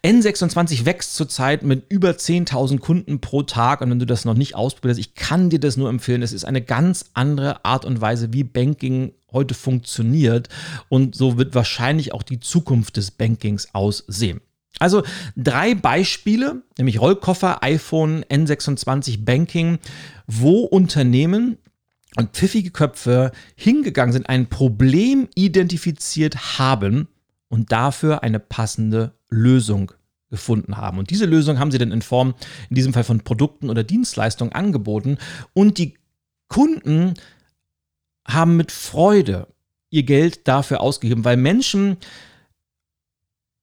N26 0.05 0.85
wächst 0.85 1.15
zurzeit 1.15 1.63
mit 1.63 1.85
über 1.89 2.11
10.000 2.11 2.77
Kunden 2.77 3.21
pro 3.21 3.41
Tag 3.41 3.81
und 3.81 3.89
wenn 3.89 3.97
du 3.97 4.05
das 4.05 4.23
noch 4.23 4.35
nicht 4.35 4.53
ausprobierst, 4.53 4.99
ich 4.99 5.15
kann 5.15 5.49
dir 5.49 5.59
das 5.59 5.77
nur 5.77 5.89
empfehlen. 5.89 6.21
Es 6.21 6.31
ist 6.31 6.45
eine 6.45 6.61
ganz 6.61 7.05
andere 7.15 7.65
Art 7.65 7.85
und 7.85 8.01
Weise, 8.01 8.33
wie 8.33 8.43
Banking 8.43 9.13
heute 9.33 9.53
funktioniert 9.53 10.49
und 10.89 11.15
so 11.15 11.37
wird 11.37 11.55
wahrscheinlich 11.55 12.13
auch 12.13 12.23
die 12.23 12.39
Zukunft 12.39 12.97
des 12.97 13.11
Bankings 13.11 13.69
aussehen. 13.73 14.41
Also 14.79 15.03
drei 15.35 15.75
Beispiele, 15.75 16.63
nämlich 16.77 16.99
Rollkoffer, 16.99 17.63
iPhone, 17.63 18.23
N26 18.25 19.23
Banking, 19.23 19.79
wo 20.25 20.61
Unternehmen 20.61 21.57
und 22.15 22.31
pfiffige 22.31 22.71
Köpfe 22.71 23.31
hingegangen 23.55 24.13
sind, 24.13 24.29
ein 24.29 24.49
Problem 24.49 25.27
identifiziert 25.35 26.59
haben 26.59 27.07
und 27.49 27.71
dafür 27.71 28.23
eine 28.23 28.39
passende 28.39 29.13
Lösung 29.29 29.91
gefunden 30.29 30.77
haben. 30.77 30.97
Und 30.97 31.11
diese 31.11 31.25
Lösung 31.25 31.59
haben 31.59 31.71
sie 31.71 31.77
dann 31.77 31.91
in 31.91 32.01
Form, 32.01 32.33
in 32.69 32.75
diesem 32.75 32.93
Fall 32.93 33.03
von 33.03 33.21
Produkten 33.21 33.69
oder 33.69 33.83
Dienstleistungen 33.83 34.53
angeboten 34.53 35.17
und 35.53 35.77
die 35.77 35.95
Kunden 36.47 37.13
haben 38.25 38.57
mit 38.57 38.71
Freude 38.71 39.47
ihr 39.89 40.03
Geld 40.03 40.47
dafür 40.47 40.81
ausgegeben, 40.81 41.25
weil 41.25 41.37
Menschen 41.37 41.97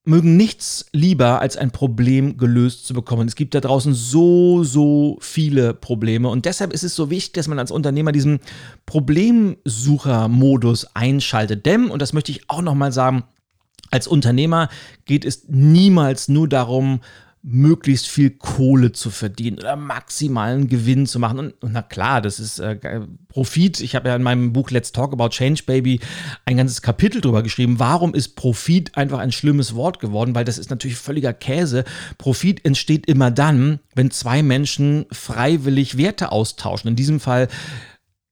mögen 0.05 0.37
nichts 0.37 0.87
lieber, 0.93 1.41
als 1.41 1.57
ein 1.57 1.71
Problem 1.71 2.37
gelöst 2.37 2.87
zu 2.87 2.95
bekommen. 2.95 3.29
Es 3.29 3.37
gibt 3.37 3.55
da 3.55 3.61
draußen 3.61 3.95
so, 3.95 4.65
so 4.65 5.19
viele 5.21 5.75
Probleme 5.75 6.29
und 6.29 6.47
deshalb 6.47 6.73
ist 6.73 6.85
es 6.85 6.97
so 6.97 7.11
wichtig, 7.11 7.35
dass 7.35 7.49
man 7.49 7.59
als 7.59 7.71
Unternehmer 7.71 8.13
diesen 8.13 8.41
Problemsucher-Modus 8.87 10.87
einschaltet. 10.95 11.67
Denn, 11.67 11.91
und 11.91 12.01
das 12.01 12.13
möchte 12.13 12.33
ich 12.33 12.49
auch 12.49 12.63
nochmal 12.63 12.93
sagen, 12.93 13.25
als 13.91 14.07
Unternehmer 14.07 14.69
geht 15.05 15.25
es 15.25 15.49
niemals 15.49 16.29
nur 16.29 16.49
darum, 16.49 17.01
möglichst 17.43 18.07
viel 18.09 18.31
Kohle 18.31 18.93
zu 18.93 19.11
verdienen 19.11 19.59
oder 19.59 19.75
maximalen 19.75 20.69
Gewinn 20.69 21.07
zu 21.07 21.19
machen. 21.19 21.39
Und, 21.39 21.63
und 21.63 21.73
na 21.73 21.81
klar, 21.81 22.21
das 22.21 22.39
ist 22.39 22.59
äh, 22.59 23.01
Profit. 23.29 23.81
Ich 23.81 23.95
habe 23.95 24.09
ja 24.09 24.17
in 24.17 24.23
meinem 24.23 24.53
Buch 24.53 24.71
Let's 24.71 24.93
Talk 24.93 25.13
About 25.13 25.31
Change 25.31 25.63
Baby 25.65 26.01
ein 26.45 26.59
ganzes 26.59 26.83
Kapitel 26.83 27.23
drüber 27.23 27.43
geschrieben. 27.43 27.79
Warum 27.79 28.15
ist 28.15 28.37
Profit 28.37 28.97
einfach 28.97 29.19
ein 29.19 29.33
schlimmes 29.33 29.75
Wort 29.75 30.01
geworden? 30.01 30.35
Weil 30.35 30.45
das 30.45 30.59
ist 30.59 30.69
natürlich 30.69 30.99
völliger 30.99 31.33
Käse. 31.33 31.85
Profit 32.19 32.65
entsteht 32.67 33.07
immer 33.07 33.31
dann, 33.31 33.81
wenn 33.95 34.11
zwei 34.11 34.43
Menschen 34.43 35.07
freiwillig 35.11 35.97
Werte 35.97 36.33
austauschen. 36.33 36.89
In 36.89 36.97
diesem 36.97 37.21
Fall 37.21 37.49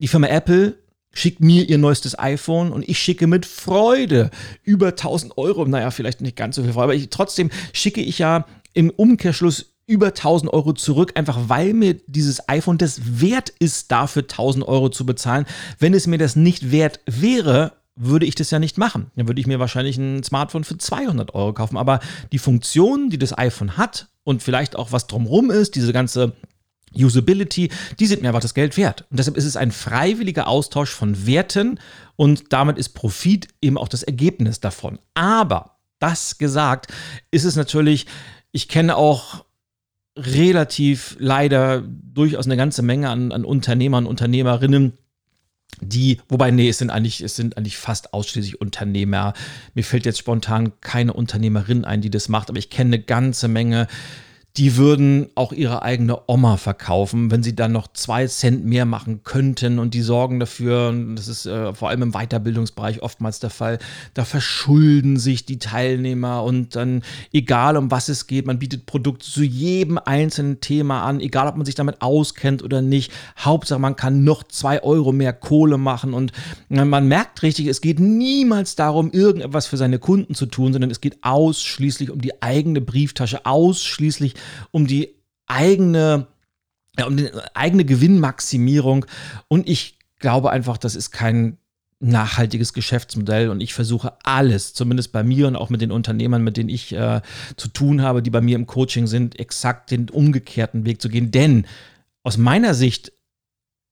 die 0.00 0.08
Firma 0.08 0.28
Apple 0.28 0.78
schickt 1.12 1.40
mir 1.40 1.68
ihr 1.68 1.78
neuestes 1.78 2.18
iPhone 2.18 2.70
und 2.70 2.88
ich 2.88 2.98
schicke 2.98 3.26
mit 3.26 3.46
Freude 3.46 4.30
über 4.62 4.88
1000 4.88 5.36
Euro, 5.36 5.64
naja, 5.64 5.90
vielleicht 5.90 6.20
nicht 6.20 6.36
ganz 6.36 6.56
so 6.56 6.62
viel 6.62 6.72
Freude, 6.72 6.84
aber 6.84 6.94
ich, 6.94 7.10
trotzdem 7.10 7.50
schicke 7.72 8.00
ich 8.00 8.18
ja 8.18 8.46
im 8.74 8.90
Umkehrschluss 8.90 9.74
über 9.86 10.08
1000 10.08 10.52
Euro 10.52 10.74
zurück, 10.74 11.12
einfach 11.14 11.48
weil 11.48 11.72
mir 11.72 11.94
dieses 12.06 12.48
iPhone 12.48 12.78
das 12.78 13.20
wert 13.20 13.48
ist, 13.58 13.90
dafür 13.90 14.22
1000 14.22 14.68
Euro 14.68 14.90
zu 14.90 15.06
bezahlen. 15.06 15.46
Wenn 15.78 15.94
es 15.94 16.06
mir 16.06 16.18
das 16.18 16.36
nicht 16.36 16.70
wert 16.70 17.00
wäre, 17.06 17.72
würde 17.96 18.26
ich 18.26 18.34
das 18.34 18.50
ja 18.50 18.58
nicht 18.58 18.78
machen. 18.78 19.10
Dann 19.16 19.26
würde 19.26 19.40
ich 19.40 19.46
mir 19.46 19.58
wahrscheinlich 19.58 19.96
ein 19.96 20.22
Smartphone 20.22 20.64
für 20.64 20.78
200 20.78 21.34
Euro 21.34 21.52
kaufen. 21.54 21.76
Aber 21.76 22.00
die 22.32 22.38
Funktion, 22.38 23.10
die 23.10 23.18
das 23.18 23.36
iPhone 23.36 23.76
hat 23.76 24.08
und 24.24 24.42
vielleicht 24.42 24.76
auch 24.76 24.92
was 24.92 25.06
drumherum 25.06 25.50
ist, 25.50 25.74
diese 25.74 25.92
ganze 25.92 26.32
Usability, 26.94 27.70
die 27.98 28.06
sind 28.06 28.22
mir 28.22 28.28
einfach 28.28 28.40
das 28.40 28.54
Geld 28.54 28.76
wert. 28.76 29.06
Und 29.10 29.18
deshalb 29.18 29.36
ist 29.36 29.44
es 29.44 29.56
ein 29.56 29.72
freiwilliger 29.72 30.48
Austausch 30.48 30.90
von 30.90 31.26
Werten 31.26 31.80
und 32.16 32.52
damit 32.52 32.78
ist 32.78 32.90
Profit 32.90 33.48
eben 33.60 33.78
auch 33.78 33.88
das 33.88 34.02
Ergebnis 34.02 34.60
davon. 34.60 34.98
Aber 35.14 35.78
das 35.98 36.38
gesagt, 36.38 36.92
ist 37.30 37.44
es 37.44 37.56
natürlich 37.56 38.06
ich 38.52 38.68
kenne 38.68 38.96
auch 38.96 39.44
relativ 40.16 41.16
leider 41.18 41.82
durchaus 41.82 42.46
eine 42.46 42.56
ganze 42.56 42.82
Menge 42.82 43.08
an, 43.10 43.32
an 43.32 43.44
Unternehmern 43.44 44.04
und 44.04 44.10
Unternehmerinnen, 44.10 44.98
die, 45.80 46.20
wobei, 46.28 46.50
nee, 46.50 46.68
es 46.68 46.78
sind 46.78 46.90
eigentlich, 46.90 47.20
es 47.20 47.36
sind 47.36 47.56
eigentlich 47.56 47.76
fast 47.76 48.12
ausschließlich 48.12 48.60
Unternehmer. 48.60 49.34
Mir 49.74 49.84
fällt 49.84 50.06
jetzt 50.06 50.18
spontan 50.18 50.72
keine 50.80 51.12
Unternehmerin 51.12 51.84
ein, 51.84 52.00
die 52.00 52.10
das 52.10 52.28
macht, 52.28 52.48
aber 52.48 52.58
ich 52.58 52.70
kenne 52.70 52.96
eine 52.96 53.04
ganze 53.04 53.46
Menge 53.48 53.86
die 54.58 54.76
würden 54.76 55.28
auch 55.36 55.52
ihre 55.52 55.82
eigene 55.82 56.18
Oma 56.26 56.56
verkaufen, 56.56 57.30
wenn 57.30 57.44
sie 57.44 57.54
dann 57.54 57.70
noch 57.70 57.86
zwei 57.92 58.26
Cent 58.26 58.64
mehr 58.64 58.86
machen 58.86 59.20
könnten. 59.22 59.78
Und 59.78 59.94
die 59.94 60.02
sorgen 60.02 60.40
dafür, 60.40 60.92
das 61.14 61.28
ist 61.28 61.46
äh, 61.46 61.72
vor 61.72 61.90
allem 61.90 62.02
im 62.02 62.10
Weiterbildungsbereich 62.10 63.00
oftmals 63.00 63.38
der 63.38 63.50
Fall, 63.50 63.78
da 64.14 64.24
verschulden 64.24 65.16
sich 65.16 65.46
die 65.46 65.60
Teilnehmer 65.60 66.42
und 66.42 66.74
dann, 66.74 67.04
egal 67.32 67.76
um 67.76 67.92
was 67.92 68.08
es 68.08 68.26
geht, 68.26 68.46
man 68.46 68.58
bietet 68.58 68.86
Produkte 68.86 69.30
zu 69.30 69.44
jedem 69.44 69.96
einzelnen 69.96 70.58
Thema 70.60 71.04
an, 71.04 71.20
egal 71.20 71.46
ob 71.46 71.56
man 71.56 71.64
sich 71.64 71.76
damit 71.76 72.02
auskennt 72.02 72.64
oder 72.64 72.82
nicht. 72.82 73.12
Hauptsache, 73.38 73.78
man 73.78 73.94
kann 73.94 74.24
noch 74.24 74.42
zwei 74.42 74.82
Euro 74.82 75.12
mehr 75.12 75.34
Kohle 75.34 75.78
machen 75.78 76.14
und 76.14 76.32
man 76.68 77.06
merkt 77.06 77.44
richtig, 77.44 77.68
es 77.68 77.80
geht 77.80 78.00
niemals 78.00 78.74
darum, 78.74 79.12
irgendetwas 79.12 79.68
für 79.68 79.76
seine 79.76 80.00
Kunden 80.00 80.34
zu 80.34 80.46
tun, 80.46 80.72
sondern 80.72 80.90
es 80.90 81.00
geht 81.00 81.18
ausschließlich 81.22 82.10
um 82.10 82.20
die 82.20 82.42
eigene 82.42 82.80
Brieftasche, 82.80 83.46
ausschließlich 83.46 84.34
um 84.70 84.86
die 84.86 85.14
eigene, 85.46 86.26
ja, 86.98 87.06
um 87.06 87.16
die 87.16 87.30
eigene 87.54 87.84
Gewinnmaximierung. 87.84 89.06
Und 89.48 89.68
ich 89.68 89.98
glaube 90.18 90.50
einfach, 90.50 90.78
das 90.78 90.94
ist 90.94 91.10
kein 91.10 91.58
nachhaltiges 92.00 92.72
Geschäftsmodell 92.72 93.48
und 93.48 93.60
ich 93.60 93.74
versuche 93.74 94.12
alles, 94.22 94.72
zumindest 94.72 95.10
bei 95.10 95.24
mir 95.24 95.48
und 95.48 95.56
auch 95.56 95.68
mit 95.68 95.80
den 95.80 95.90
Unternehmern, 95.90 96.44
mit 96.44 96.56
denen 96.56 96.68
ich 96.68 96.92
äh, 96.92 97.22
zu 97.56 97.68
tun 97.68 98.02
habe, 98.02 98.22
die 98.22 98.30
bei 98.30 98.40
mir 98.40 98.54
im 98.54 98.66
Coaching 98.66 99.08
sind, 99.08 99.38
exakt 99.38 99.90
den 99.90 100.08
umgekehrten 100.08 100.84
Weg 100.84 101.02
zu 101.02 101.08
gehen. 101.08 101.32
Denn 101.32 101.66
aus 102.22 102.36
meiner 102.36 102.74
Sicht 102.74 103.12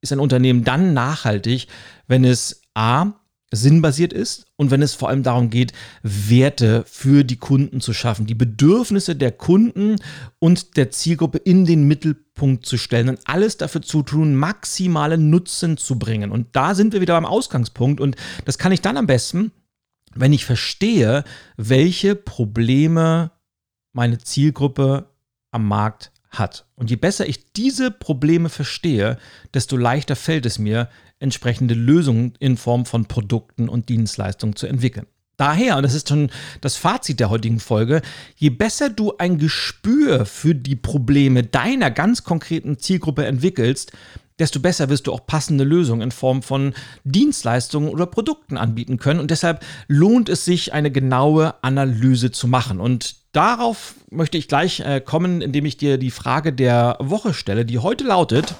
ist 0.02 0.12
ein 0.12 0.20
Unternehmen 0.20 0.62
dann 0.62 0.94
nachhaltig, 0.94 1.66
wenn 2.06 2.24
es 2.24 2.62
A 2.74 3.14
sinnbasiert 3.52 4.12
ist 4.12 4.46
und 4.56 4.70
wenn 4.70 4.82
es 4.82 4.94
vor 4.94 5.08
allem 5.08 5.22
darum 5.22 5.50
geht, 5.50 5.72
Werte 6.02 6.84
für 6.86 7.22
die 7.22 7.36
Kunden 7.36 7.80
zu 7.80 7.92
schaffen, 7.92 8.26
die 8.26 8.34
Bedürfnisse 8.34 9.14
der 9.14 9.30
Kunden 9.32 9.96
und 10.40 10.76
der 10.76 10.90
Zielgruppe 10.90 11.38
in 11.38 11.64
den 11.64 11.86
Mittelpunkt 11.86 12.66
zu 12.66 12.76
stellen 12.76 13.08
und 13.08 13.20
alles 13.24 13.56
dafür 13.56 13.82
zu 13.82 14.02
tun, 14.02 14.34
maximalen 14.34 15.30
Nutzen 15.30 15.76
zu 15.76 15.98
bringen. 15.98 16.32
Und 16.32 16.48
da 16.56 16.74
sind 16.74 16.92
wir 16.92 17.00
wieder 17.00 17.14
beim 17.14 17.24
Ausgangspunkt 17.24 18.00
und 18.00 18.16
das 18.44 18.58
kann 18.58 18.72
ich 18.72 18.80
dann 18.80 18.96
am 18.96 19.06
besten, 19.06 19.52
wenn 20.14 20.32
ich 20.32 20.44
verstehe, 20.44 21.22
welche 21.56 22.16
Probleme 22.16 23.30
meine 23.92 24.18
Zielgruppe 24.18 25.10
am 25.52 25.68
Markt 25.68 26.10
hat. 26.30 26.66
Und 26.74 26.90
je 26.90 26.96
besser 26.96 27.26
ich 27.26 27.52
diese 27.52 27.90
Probleme 27.90 28.48
verstehe, 28.48 29.18
desto 29.54 29.76
leichter 29.76 30.16
fällt 30.16 30.46
es 30.46 30.58
mir, 30.58 30.88
entsprechende 31.18 31.74
Lösungen 31.74 32.34
in 32.38 32.56
Form 32.56 32.86
von 32.86 33.06
Produkten 33.06 33.68
und 33.68 33.88
Dienstleistungen 33.88 34.56
zu 34.56 34.66
entwickeln. 34.66 35.06
Daher, 35.36 35.76
und 35.76 35.82
das 35.82 35.94
ist 35.94 36.08
schon 36.08 36.30
das 36.62 36.76
Fazit 36.76 37.20
der 37.20 37.28
heutigen 37.28 37.60
Folge, 37.60 38.00
je 38.36 38.50
besser 38.50 38.88
du 38.88 39.14
ein 39.18 39.38
Gespür 39.38 40.24
für 40.24 40.54
die 40.54 40.76
Probleme 40.76 41.42
deiner 41.42 41.90
ganz 41.90 42.24
konkreten 42.24 42.78
Zielgruppe 42.78 43.26
entwickelst, 43.26 43.92
desto 44.38 44.60
besser 44.60 44.88
wirst 44.88 45.06
du 45.06 45.12
auch 45.12 45.26
passende 45.26 45.64
Lösungen 45.64 46.02
in 46.02 46.10
Form 46.10 46.42
von 46.42 46.74
Dienstleistungen 47.04 47.88
oder 47.88 48.06
Produkten 48.06 48.56
anbieten 48.56 48.98
können. 48.98 49.20
Und 49.20 49.30
deshalb 49.30 49.64
lohnt 49.88 50.28
es 50.28 50.44
sich, 50.44 50.72
eine 50.72 50.90
genaue 50.90 51.54
Analyse 51.62 52.30
zu 52.30 52.46
machen. 52.48 52.80
Und 52.80 53.16
darauf 53.32 53.94
möchte 54.10 54.38
ich 54.38 54.48
gleich 54.48 54.80
äh, 54.80 55.00
kommen, 55.00 55.40
indem 55.40 55.64
ich 55.66 55.76
dir 55.76 55.98
die 55.98 56.10
Frage 56.10 56.52
der 56.52 56.96
Woche 57.00 57.34
stelle, 57.34 57.64
die 57.64 57.78
heute 57.78 58.04
lautet, 58.04 58.54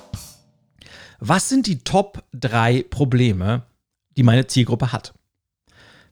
was 1.18 1.48
sind 1.48 1.66
die 1.66 1.78
Top 1.78 2.24
3 2.32 2.84
Probleme, 2.90 3.62
die 4.16 4.22
meine 4.22 4.46
Zielgruppe 4.46 4.92
hat? 4.92 5.14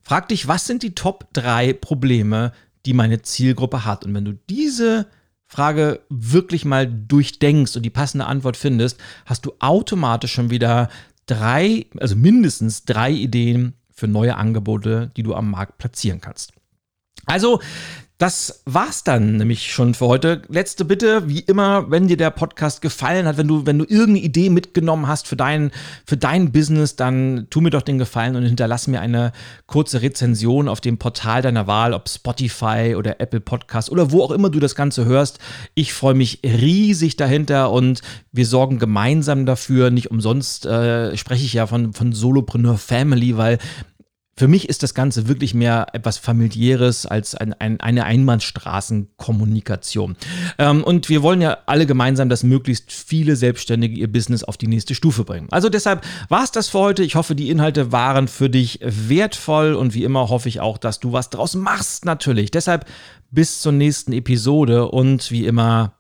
Frag 0.02 0.28
dich, 0.28 0.48
was 0.48 0.66
sind 0.66 0.82
die 0.82 0.94
Top 0.94 1.28
3 1.32 1.72
Probleme, 1.74 2.52
die 2.86 2.92
meine 2.92 3.22
Zielgruppe 3.22 3.84
hat? 3.84 4.04
Und 4.04 4.14
wenn 4.14 4.24
du 4.24 4.32
diese 4.50 5.06
Frage 5.46 6.00
wirklich 6.08 6.64
mal 6.64 6.86
durchdenkst 6.86 7.76
und 7.76 7.82
die 7.82 7.90
passende 7.90 8.26
Antwort 8.26 8.56
findest, 8.56 8.98
hast 9.24 9.46
du 9.46 9.52
automatisch 9.60 10.32
schon 10.32 10.50
wieder 10.50 10.88
drei, 11.26 11.86
also 11.98 12.16
mindestens 12.16 12.84
drei 12.84 13.10
Ideen 13.10 13.74
für 13.90 14.08
neue 14.08 14.36
Angebote, 14.36 15.10
die 15.16 15.22
du 15.22 15.34
am 15.34 15.50
Markt 15.50 15.78
platzieren 15.78 16.20
kannst. 16.20 16.52
Also 17.26 17.60
das 18.24 18.62
war's 18.64 19.04
dann 19.04 19.36
nämlich 19.36 19.70
schon 19.70 19.92
für 19.92 20.06
heute. 20.06 20.40
Letzte 20.48 20.86
Bitte, 20.86 21.28
wie 21.28 21.40
immer, 21.40 21.90
wenn 21.90 22.08
dir 22.08 22.16
der 22.16 22.30
Podcast 22.30 22.80
gefallen 22.80 23.26
hat, 23.26 23.36
wenn 23.36 23.46
du, 23.46 23.66
wenn 23.66 23.78
du 23.78 23.84
irgendeine 23.84 24.20
Idee 24.20 24.48
mitgenommen 24.48 25.08
hast 25.08 25.28
für 25.28 25.36
dein, 25.36 25.72
für 26.06 26.16
dein 26.16 26.50
Business, 26.50 26.96
dann 26.96 27.48
tu 27.50 27.60
mir 27.60 27.68
doch 27.68 27.82
den 27.82 27.98
Gefallen 27.98 28.34
und 28.34 28.46
hinterlass 28.46 28.86
mir 28.86 29.02
eine 29.02 29.32
kurze 29.66 30.00
Rezension 30.00 30.68
auf 30.68 30.80
dem 30.80 30.96
Portal 30.96 31.42
deiner 31.42 31.66
Wahl, 31.66 31.92
ob 31.92 32.08
Spotify 32.08 32.94
oder 32.96 33.20
Apple 33.20 33.40
Podcast 33.40 33.90
oder 33.90 34.10
wo 34.10 34.22
auch 34.22 34.30
immer 34.30 34.48
du 34.48 34.58
das 34.58 34.74
Ganze 34.74 35.04
hörst. 35.04 35.38
Ich 35.74 35.92
freue 35.92 36.14
mich 36.14 36.40
riesig 36.42 37.16
dahinter 37.16 37.72
und 37.72 38.00
wir 38.32 38.46
sorgen 38.46 38.78
gemeinsam 38.78 39.44
dafür. 39.44 39.90
Nicht 39.90 40.10
umsonst 40.10 40.64
äh, 40.64 41.14
spreche 41.18 41.44
ich 41.44 41.52
ja 41.52 41.66
von, 41.66 41.92
von 41.92 42.14
Solopreneur 42.14 42.78
Family, 42.78 43.36
weil 43.36 43.58
für 44.36 44.48
mich 44.48 44.68
ist 44.68 44.82
das 44.82 44.94
Ganze 44.94 45.28
wirklich 45.28 45.54
mehr 45.54 45.86
etwas 45.92 46.18
familiäres 46.18 47.06
als 47.06 47.36
ein, 47.36 47.54
ein, 47.54 47.80
eine 47.80 48.04
Einbahnstraßenkommunikation. 48.04 50.16
Ähm, 50.58 50.82
und 50.82 51.08
wir 51.08 51.22
wollen 51.22 51.40
ja 51.40 51.58
alle 51.66 51.86
gemeinsam, 51.86 52.28
dass 52.28 52.42
möglichst 52.42 52.90
viele 52.92 53.36
Selbstständige 53.36 53.94
ihr 53.94 54.10
Business 54.10 54.42
auf 54.42 54.56
die 54.56 54.66
nächste 54.66 54.96
Stufe 54.96 55.22
bringen. 55.24 55.46
Also 55.50 55.68
deshalb 55.68 56.04
war 56.28 56.42
es 56.42 56.50
das 56.50 56.68
für 56.68 56.80
heute. 56.80 57.04
Ich 57.04 57.14
hoffe, 57.14 57.36
die 57.36 57.50
Inhalte 57.50 57.92
waren 57.92 58.26
für 58.28 58.48
dich 58.50 58.80
wertvoll 58.82 59.74
und 59.74 59.94
wie 59.94 60.04
immer 60.04 60.28
hoffe 60.28 60.48
ich 60.48 60.60
auch, 60.60 60.78
dass 60.78 61.00
du 61.00 61.12
was 61.12 61.30
draus 61.30 61.54
machst 61.54 62.04
natürlich. 62.04 62.50
Deshalb 62.50 62.86
bis 63.30 63.60
zur 63.60 63.72
nächsten 63.72 64.12
Episode 64.12 64.88
und 64.88 65.30
wie 65.30 65.46
immer, 65.46 65.94